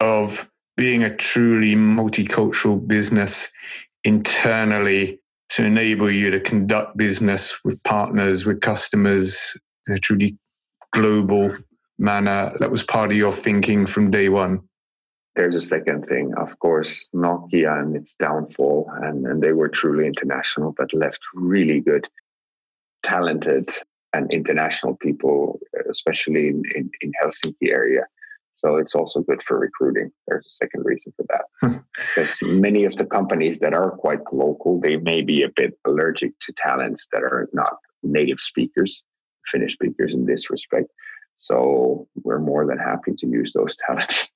of 0.00 0.48
being 0.76 1.04
a 1.04 1.14
truly 1.16 1.74
multicultural 1.74 2.86
business 2.86 3.50
internally 4.04 5.20
to 5.50 5.64
enable 5.64 6.10
you 6.10 6.30
to 6.30 6.40
conduct 6.40 6.96
business 6.96 7.54
with 7.64 7.82
partners, 7.84 8.44
with 8.44 8.60
customers 8.60 9.56
in 9.86 9.94
a 9.94 9.98
truly 9.98 10.36
global 10.92 11.56
manner. 11.98 12.52
That 12.58 12.70
was 12.70 12.82
part 12.82 13.12
of 13.12 13.16
your 13.16 13.32
thinking 13.32 13.86
from 13.86 14.10
day 14.10 14.28
one. 14.28 14.60
There's 15.36 15.54
a 15.54 15.60
second 15.60 16.06
thing, 16.06 16.32
of 16.36 16.58
course, 16.60 17.08
Nokia 17.14 17.80
and 17.80 17.96
its 17.96 18.14
downfall, 18.20 18.88
and, 19.02 19.26
and 19.26 19.42
they 19.42 19.52
were 19.52 19.68
truly 19.68 20.06
international, 20.06 20.74
but 20.76 20.94
left 20.94 21.20
really 21.34 21.80
good, 21.80 22.08
talented, 23.02 23.68
and 24.12 24.32
international 24.32 24.96
people, 24.96 25.58
especially 25.90 26.48
in, 26.48 26.62
in, 26.76 26.88
in 27.00 27.12
Helsinki 27.20 27.68
area 27.68 28.06
So 28.64 28.76
it's 28.76 28.94
also 28.94 29.20
good 29.20 29.42
for 29.42 29.58
recruiting. 29.58 30.10
There's 30.26 30.46
a 30.46 30.64
second 30.64 30.86
reason 30.86 31.12
for 31.16 31.26
that. 31.28 31.44
Hmm. 31.60 31.78
because 32.14 32.36
many 32.42 32.84
of 32.84 32.96
the 32.96 33.04
companies 33.04 33.58
that 33.60 33.74
are 33.74 33.90
quite 33.90 34.20
local, 34.32 34.80
they 34.80 34.96
may 34.96 35.20
be 35.20 35.42
a 35.42 35.50
bit 35.54 35.78
allergic 35.84 36.32
to 36.40 36.52
talents 36.56 37.06
that 37.12 37.22
are 37.22 37.48
not 37.52 37.76
native 38.02 38.40
speakers, 38.40 39.02
Finnish 39.52 39.74
speakers 39.74 40.14
in 40.14 40.24
this 40.24 40.48
respect. 40.48 40.86
So 41.36 42.08
we're 42.22 42.40
more 42.40 42.66
than 42.66 42.78
happy 42.78 43.12
to 43.18 43.26
use 43.26 43.52
those 43.54 43.76
talents. 43.86 44.28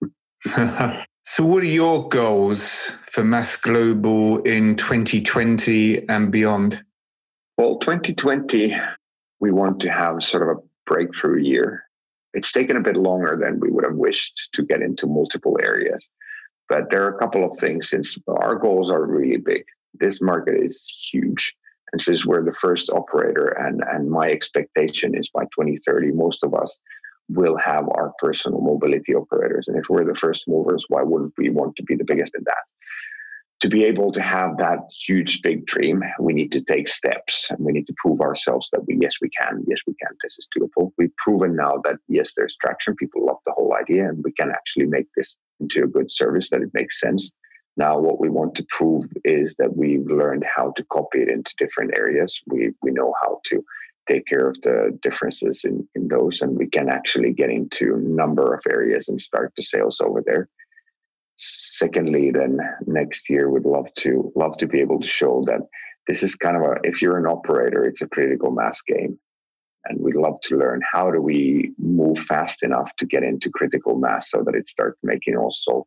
so, 1.25 1.45
what 1.45 1.63
are 1.63 1.67
your 1.67 2.07
goals 2.09 2.93
for 3.07 3.25
MaaS 3.25 3.57
Global 3.57 4.43
in 4.43 4.77
2020 4.77 6.07
and 6.09 6.31
beyond? 6.31 6.85
Well, 7.57 7.79
2020, 7.79 8.77
we 9.41 9.53
want 9.53 9.81
to 9.81 9.91
have 9.91 10.23
sort 10.23 10.43
of 10.43 10.59
a 10.59 10.61
breakthrough 10.87 11.41
year. 11.41 11.88
It's 12.35 12.53
taken 12.53 12.77
a 12.77 12.83
bit 12.83 12.97
longer 12.97 13.39
than 13.41 13.61
we 13.61 13.71
would 13.71 13.85
have 13.85 13.97
wished 13.97 14.49
to 14.55 14.63
get 14.63 14.83
into 14.83 15.07
multiple 15.07 15.59
areas. 15.63 16.07
But 16.69 16.91
there 16.91 17.05
are 17.05 17.17
a 17.17 17.19
couple 17.19 17.51
of 17.51 17.59
things 17.59 17.89
since 17.89 18.17
our 18.29 18.55
goals 18.55 18.91
are 18.91 19.05
really 19.05 19.39
big. 19.39 19.65
This 19.95 20.21
market 20.21 20.55
is 20.63 20.85
huge. 21.11 21.55
And 21.93 22.03
since 22.03 22.27
we're 22.27 22.45
the 22.45 22.53
first 22.53 22.91
operator, 22.91 23.49
and, 23.59 23.83
and 23.91 24.11
my 24.11 24.29
expectation 24.29 25.17
is 25.17 25.31
by 25.33 25.45
2030, 25.45 26.13
most 26.13 26.45
of 26.45 26.55
us 26.55 26.79
will 27.31 27.57
have 27.57 27.89
our 27.91 28.13
personal 28.19 28.61
mobility 28.61 29.15
operators. 29.15 29.67
And 29.69 29.79
if 29.79 29.89
we're 29.89 30.05
the 30.05 30.15
first 30.15 30.47
movers, 30.47 30.85
why 30.89 31.03
wouldn't 31.03 31.35
we 31.39 31.49
want 31.49 31.77
to 31.77 31.83
be 31.83 31.95
the 31.95 32.05
biggest 32.05 32.35
in 32.35 32.43
that? 32.45 32.65
To 33.61 33.69
be 33.69 33.85
able 33.85 34.13
to 34.13 34.23
have 34.23 34.57
that 34.59 34.79
huge, 35.05 35.43
big 35.43 35.67
dream, 35.67 36.05
we 36.21 36.33
need 36.33 36.53
to 36.53 36.61
take 36.61 36.87
steps 36.87 37.49
and 37.51 37.59
we 37.59 37.73
need 37.73 37.89
to 37.89 37.95
prove 37.97 38.21
ourselves 38.21 38.69
that 38.73 38.87
we, 38.87 38.99
yes, 39.01 39.17
we 39.21 39.31
can. 39.31 39.65
Yes, 39.67 39.81
we 39.85 39.95
can. 39.95 40.17
This 40.23 40.39
is 40.39 40.49
doable. 40.57 40.93
We've 40.97 41.17
proven 41.17 41.57
now 41.57 41.81
that, 41.85 41.97
yes, 42.07 42.35
there's 42.37 42.57
traction. 42.57 42.95
People 42.95 43.27
love 43.27 43.39
the 43.45 43.53
whole 43.53 43.75
idea 43.75 44.09
and 44.09 44.23
we 44.23 44.31
can 44.33 44.51
actually 44.51 44.87
make 44.87 45.09
this 45.17 45.37
into 45.59 45.83
a 45.83 45.89
good 45.89 46.13
service 46.13 46.51
that 46.51 46.63
it 46.63 46.71
makes 46.73 47.01
sense. 47.01 47.33
Now, 47.77 47.99
what 47.99 48.21
we 48.21 48.29
want 48.29 48.55
to 48.57 48.67
prove 48.71 49.07
is 49.25 49.57
that 49.59 49.77
we've 49.77 50.07
learned 50.07 50.45
how 50.45 50.73
to 50.77 50.85
copy 50.85 51.23
it 51.23 51.29
into 51.29 51.53
different 51.59 51.99
areas. 51.99 52.41
We, 52.47 52.71
we 52.83 52.93
know 52.93 53.13
how 53.21 53.41
to 53.47 53.65
take 54.09 54.27
care 54.27 54.49
of 54.49 54.61
the 54.63 54.97
differences 55.03 55.65
in, 55.65 55.87
in 55.97 56.07
those 56.07 56.41
and 56.41 56.57
we 56.57 56.69
can 56.69 56.89
actually 56.89 57.33
get 57.33 57.51
into 57.51 57.95
a 57.95 57.99
number 57.99 58.55
of 58.55 58.63
areas 58.71 59.09
and 59.09 59.21
start 59.21 59.53
the 59.57 59.63
sales 59.63 60.01
over 60.01 60.23
there 60.25 60.49
secondly 61.39 62.31
then 62.31 62.59
next 62.87 63.31
year 63.31 63.51
would 63.51 63.65
love 63.65 63.87
to 63.97 64.33
love 64.37 64.57
to 64.59 64.67
be 64.67 64.81
able 64.81 65.01
to 65.01 65.09
show 65.09 65.43
that 65.47 65.61
this 66.07 66.23
is 66.23 66.35
kind 66.35 66.57
of 66.57 66.63
a 66.63 66.77
if 66.85 67.01
you're 67.01 67.19
an 67.19 67.27
operator 67.27 67.85
it's 67.85 68.03
a 68.03 68.09
critical 68.09 68.51
mass 68.51 68.83
game 68.83 69.19
and 69.85 70.01
we'd 70.01 70.17
love 70.17 70.41
to 70.43 70.57
learn 70.57 70.81
how 70.91 71.11
do 71.11 71.21
we 71.21 71.73
move 71.79 72.19
fast 72.19 72.63
enough 72.63 72.95
to 72.97 73.07
get 73.07 73.23
into 73.23 73.51
critical 73.51 73.97
mass 73.97 74.31
so 74.31 74.43
that 74.45 74.55
it 74.55 74.69
starts 74.69 74.99
making 75.03 75.37
also 75.37 75.87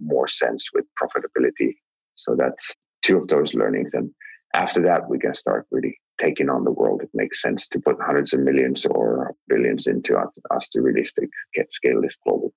more 0.00 0.28
sense 0.28 0.68
with 0.72 0.84
profitability 1.00 1.74
so 2.14 2.34
that's 2.36 2.74
two 3.02 3.18
of 3.18 3.28
those 3.28 3.54
learnings 3.54 3.92
and 3.92 4.10
after 4.54 4.80
that 4.80 5.08
we 5.08 5.18
can 5.18 5.34
start 5.34 5.66
really 5.70 5.98
taking 6.20 6.48
on 6.48 6.64
the 6.64 6.70
world. 6.70 7.02
It 7.02 7.10
makes 7.14 7.42
sense 7.42 7.68
to 7.68 7.80
put 7.80 7.96
hundreds 8.00 8.32
of 8.32 8.40
millions 8.40 8.86
or 8.86 9.34
billions 9.48 9.86
into 9.86 10.16
us 10.16 10.68
to 10.70 10.80
really 10.80 11.04
get 11.54 11.72
scale 11.72 12.00
this 12.00 12.16
global. 12.24 12.52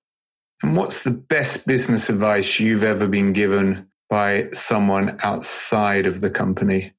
And 0.62 0.76
what's 0.76 1.04
the 1.04 1.10
best 1.10 1.66
business 1.66 2.10
advice 2.10 2.60
you've 2.60 2.82
ever 2.82 3.08
been 3.08 3.32
given 3.32 3.88
by 4.10 4.50
someone 4.52 5.18
outside 5.22 6.06
of 6.06 6.20
the 6.20 6.30
company? 6.30 6.92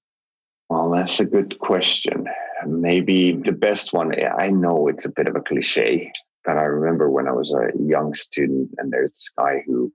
Well, 0.70 0.90
that's 0.90 1.20
a 1.20 1.26
good 1.26 1.60
question. 1.60 2.26
Maybe 2.66 3.34
the 3.34 3.52
best 3.52 3.94
one, 3.94 4.14
I 4.40 4.50
know 4.50 4.88
it's 4.88 5.06
a 5.06 5.12
bit 5.12 5.28
of 5.28 5.36
a 5.36 5.42
cliche, 5.42 6.12
but 6.46 6.58
I 6.58 6.64
remember 6.64 7.10
when 7.10 7.28
I 7.28 7.34
was 7.34 7.52
a 7.52 7.72
young 7.80 8.16
student 8.16 8.72
and 8.78 8.92
there's 8.92 9.12
this 9.12 9.30
guy 9.38 9.64
who 9.68 9.92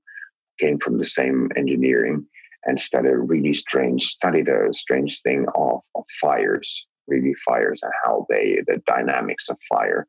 came 0.61 0.79
from 0.79 0.99
the 0.99 1.07
same 1.07 1.51
engineering 1.57 2.27
and 2.65 2.79
studied 2.79 3.11
a 3.11 3.19
really 3.19 3.55
strange, 3.55 4.05
studied 4.05 4.49
a 4.49 4.73
strange 4.75 5.23
thing 5.23 5.47
of, 5.55 5.81
of 5.95 6.05
fires, 6.21 6.87
really 7.07 7.35
fires 7.45 7.81
and 7.83 7.93
how 8.05 8.27
they, 8.29 8.63
the 8.67 8.83
dynamics 8.87 9.49
of 9.49 9.57
fire. 9.69 10.07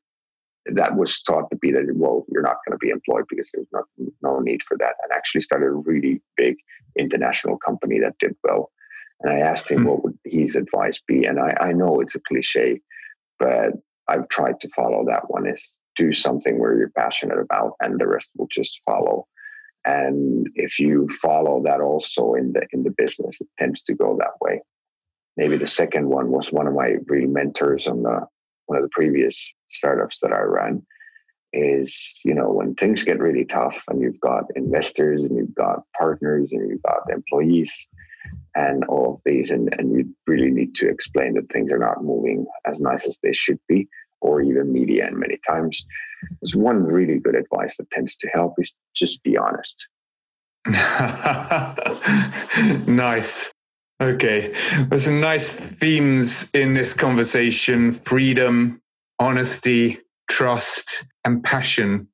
That 0.74 0.96
was 0.96 1.22
thought 1.26 1.50
to 1.50 1.58
be 1.58 1.72
that, 1.72 1.86
well, 1.94 2.26
you're 2.30 2.42
not 2.42 2.58
going 2.66 2.78
to 2.78 2.86
be 2.86 2.90
employed 2.90 3.26
because 3.30 3.50
there's 3.54 3.68
not, 3.72 3.86
no 4.22 4.40
need 4.40 4.62
for 4.64 4.78
that. 4.78 4.96
And 5.04 5.12
actually 5.14 5.42
started 5.42 5.68
a 5.68 5.72
really 5.72 6.22
big 6.36 6.56
international 6.98 7.58
company 7.58 8.00
that 8.00 8.16
did 8.20 8.36
well. 8.44 8.72
And 9.22 9.34
I 9.34 9.40
asked 9.40 9.70
him 9.70 9.80
mm-hmm. 9.80 9.88
what 9.88 10.04
would 10.04 10.20
his 10.26 10.56
advice 10.56 11.00
be. 11.08 11.26
And 11.26 11.40
I, 11.40 11.56
I 11.60 11.72
know 11.74 12.00
it's 12.00 12.16
a 12.16 12.22
cliche, 12.28 12.82
but 13.40 13.74
I've 14.08 14.30
tried 14.30 14.60
to 14.62 14.70
follow 14.70 15.06
that 15.06 15.30
one 15.30 15.48
is 15.48 15.80
do 15.96 16.14
something 16.14 16.60
where 16.60 16.78
you're 16.78 16.90
passionate 16.90 17.40
about 17.40 17.74
and 17.82 18.00
the 18.00 18.08
rest 18.08 18.32
will 18.38 18.48
just 18.48 18.82
follow 18.86 19.28
and 19.86 20.48
if 20.56 20.80
you 20.80 21.08
follow 21.22 21.62
that 21.64 21.82
also 21.82 22.34
in 22.36 22.54
the 22.54 22.62
in 22.72 22.84
the 22.84 22.94
business 22.98 23.42
it 23.42 23.48
tends 23.60 23.82
to 23.82 23.94
go 23.94 24.16
that 24.18 24.34
way 24.40 24.62
maybe 25.36 25.58
the 25.58 25.68
second 25.68 26.08
one 26.08 26.30
was 26.30 26.52
one 26.52 26.68
of 26.68 26.74
my 26.74 26.96
real 27.08 27.30
mentors 27.30 27.88
on 27.88 28.04
the 28.04 28.22
one 28.68 28.78
of 28.78 28.84
the 28.84 28.90
previous 28.92 29.54
startups 29.72 30.20
that 30.22 30.32
i 30.32 30.42
ran 30.42 30.86
is 31.54 32.20
you 32.24 32.34
know 32.34 32.52
when 32.52 32.76
things 32.76 33.04
get 33.04 33.20
really 33.20 33.46
tough 33.46 33.82
and 33.90 34.02
you've 34.02 34.20
got 34.20 34.44
investors 34.56 35.24
and 35.24 35.38
you've 35.38 35.56
got 35.56 35.80
partners 35.98 36.52
and 36.52 36.70
you've 36.70 36.84
got 36.84 37.02
employees 37.12 37.74
and 38.56 38.84
all 38.86 39.14
of 39.14 39.22
these 39.26 39.52
and, 39.52 39.74
and 39.78 39.94
you 39.94 40.16
really 40.28 40.52
need 40.52 40.76
to 40.76 40.90
explain 40.90 41.34
that 41.34 41.50
things 41.52 41.72
are 41.72 41.78
not 41.78 42.04
moving 42.04 42.46
as 42.66 42.80
nice 42.80 43.08
as 43.08 43.18
they 43.24 43.34
should 43.34 43.60
be 43.68 43.88
or 44.20 44.42
even 44.42 44.74
media 44.74 45.08
and 45.08 45.18
many 45.18 45.40
times 45.48 45.86
there's 46.42 46.56
one 46.56 46.84
really 46.84 47.20
good 47.20 47.36
advice 47.36 47.78
that 47.78 47.90
tends 47.92 48.16
to 48.18 48.28
help 48.30 48.56
is 48.58 48.74
just 48.96 49.22
be 49.24 49.38
honest. 49.38 49.88
nice. 52.88 53.52
Okay. 54.00 54.54
There's 54.90 55.06
some 55.06 55.20
nice 55.20 55.52
themes 55.52 56.50
in 56.54 56.76
this 56.76 56.94
conversation 56.94 57.94
freedom, 57.94 58.82
honesty, 59.20 60.00
trust, 60.30 61.06
and 61.26 61.44
passion. 61.44 62.08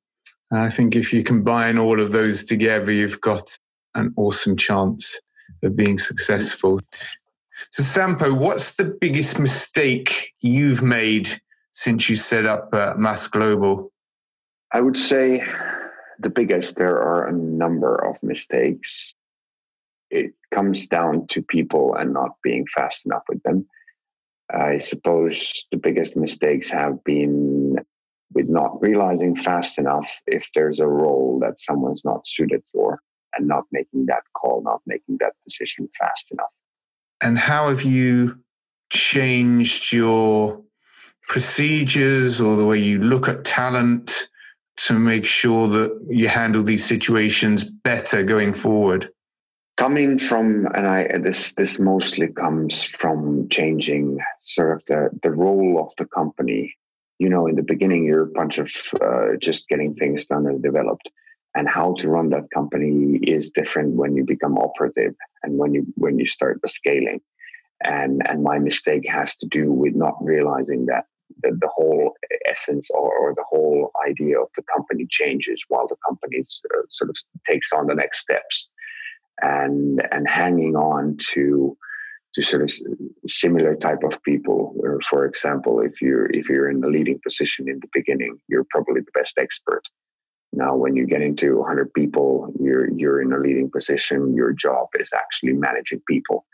I 0.52 0.70
think 0.70 0.96
if 0.96 1.12
you 1.12 1.22
combine 1.22 1.78
all 1.78 2.00
of 2.00 2.12
those 2.12 2.44
together, 2.44 2.90
you've 2.90 3.20
got 3.20 3.58
an 3.94 4.14
awesome 4.16 4.56
chance 4.56 5.20
of 5.62 5.76
being 5.76 5.98
successful. 5.98 6.80
So, 7.70 7.82
Sampo, 7.82 8.32
what's 8.32 8.76
the 8.76 8.84
biggest 8.84 9.38
mistake 9.38 10.32
you've 10.40 10.82
made 10.82 11.28
since 11.72 12.08
you 12.08 12.16
set 12.16 12.46
up 12.46 12.70
uh, 12.72 12.94
MaaS 12.96 13.26
Global? 13.26 13.92
I 14.72 14.80
would 14.80 14.96
say 14.96 15.42
the 16.18 16.30
biggest, 16.30 16.76
there 16.76 17.00
are 17.00 17.26
a 17.26 17.32
number 17.32 17.94
of 17.96 18.16
mistakes. 18.22 19.14
It 20.10 20.34
comes 20.54 20.86
down 20.86 21.26
to 21.28 21.42
people 21.42 21.94
and 21.96 22.12
not 22.12 22.30
being 22.42 22.64
fast 22.74 23.04
enough 23.04 23.24
with 23.28 23.42
them. 23.42 23.66
I 24.52 24.78
suppose 24.78 25.66
the 25.70 25.78
biggest 25.78 26.16
mistakes 26.16 26.68
have 26.70 27.02
been 27.04 27.76
with 28.32 28.48
not 28.48 28.80
realizing 28.80 29.36
fast 29.36 29.78
enough 29.78 30.10
if 30.26 30.46
there's 30.54 30.80
a 30.80 30.86
role 30.86 31.38
that 31.40 31.60
someone's 31.60 32.04
not 32.04 32.26
suited 32.26 32.62
for 32.70 33.00
and 33.36 33.48
not 33.48 33.64
making 33.72 34.06
that 34.06 34.22
call, 34.36 34.62
not 34.62 34.80
making 34.86 35.18
that 35.20 35.32
decision 35.46 35.88
fast 35.98 36.30
enough. 36.30 36.50
And 37.20 37.38
how 37.38 37.68
have 37.68 37.82
you 37.82 38.38
changed 38.90 39.92
your 39.92 40.62
procedures 41.28 42.40
or 42.40 42.56
the 42.56 42.66
way 42.66 42.78
you 42.78 42.98
look 42.98 43.28
at 43.28 43.44
talent 43.44 44.28
to 44.76 44.98
make 44.98 45.24
sure 45.24 45.68
that 45.68 46.06
you 46.08 46.28
handle 46.28 46.62
these 46.62 46.84
situations 46.84 47.64
better 47.64 48.22
going 48.22 48.52
forward? 48.52 49.10
Coming 49.76 50.20
from, 50.20 50.66
and 50.66 50.86
I 50.86 51.18
this 51.18 51.52
this 51.54 51.80
mostly 51.80 52.28
comes 52.28 52.84
from 52.84 53.48
changing 53.48 54.20
sort 54.44 54.76
of 54.76 54.82
the 54.86 55.10
the 55.22 55.32
role 55.32 55.84
of 55.84 55.92
the 55.96 56.06
company. 56.06 56.76
You 57.18 57.28
know, 57.28 57.48
in 57.48 57.56
the 57.56 57.62
beginning, 57.62 58.04
you're 58.04 58.22
a 58.22 58.38
bunch 58.40 58.58
of 58.58 58.70
uh, 59.00 59.36
just 59.40 59.68
getting 59.68 59.96
things 59.96 60.26
done 60.26 60.46
and 60.46 60.62
developed, 60.62 61.10
and 61.56 61.68
how 61.68 61.94
to 61.98 62.08
run 62.08 62.30
that 62.30 62.52
company 62.54 63.18
is 63.22 63.50
different 63.50 63.96
when 63.96 64.14
you 64.14 64.24
become 64.24 64.58
operative 64.58 65.14
and 65.42 65.58
when 65.58 65.74
you 65.74 65.84
when 65.96 66.20
you 66.20 66.26
start 66.26 66.60
the 66.62 66.68
scaling. 66.68 67.20
And 67.82 68.22
and 68.28 68.44
my 68.44 68.60
mistake 68.60 69.08
has 69.08 69.34
to 69.38 69.46
do 69.48 69.72
with 69.72 69.96
not 69.96 70.14
realizing 70.20 70.86
that 70.86 71.06
the, 71.42 71.50
the 71.50 71.68
whole 71.74 72.12
essence 72.48 72.88
or, 72.90 73.12
or, 73.12 73.34
the 73.34 73.44
whole 73.48 73.90
idea 74.06 74.40
of 74.40 74.48
the 74.56 74.62
company 74.72 75.06
changes 75.10 75.64
while 75.68 75.88
the 75.88 75.96
company 76.06 76.38
uh, 76.38 76.82
sort 76.90 77.10
of 77.10 77.16
takes 77.44 77.72
on 77.72 77.86
the 77.88 77.94
next 77.94 78.20
steps 78.20 78.68
and 79.42 80.06
and 80.12 80.28
hanging 80.28 80.76
on 80.76 81.16
to 81.32 81.76
to 82.34 82.42
sort 82.42 82.62
of 82.62 82.72
similar 83.26 83.76
type 83.76 84.02
of 84.02 84.22
people. 84.22 84.74
Or 84.78 85.00
for 85.08 85.24
example 85.24 85.80
if 85.80 86.00
you're 86.00 86.26
if 86.32 86.48
you're 86.48 86.70
in 86.70 86.80
the 86.80 86.88
leading 86.88 87.20
position 87.24 87.68
in 87.68 87.78
the 87.80 87.88
beginning 87.92 88.38
you're 88.48 88.66
probably 88.70 89.00
the 89.00 89.18
best 89.18 89.38
expert. 89.38 89.82
Now 90.52 90.76
when 90.76 90.94
you 90.94 91.06
get 91.06 91.22
into 91.22 91.58
100 91.58 91.92
people 91.94 92.52
you're 92.60 92.90
you're 92.90 93.20
in 93.22 93.32
a 93.32 93.38
leading 93.38 93.70
position 93.70 94.34
your 94.34 94.52
job 94.52 94.88
is 94.98 95.10
actually 95.14 95.54
managing 95.54 96.00
people 96.08 96.46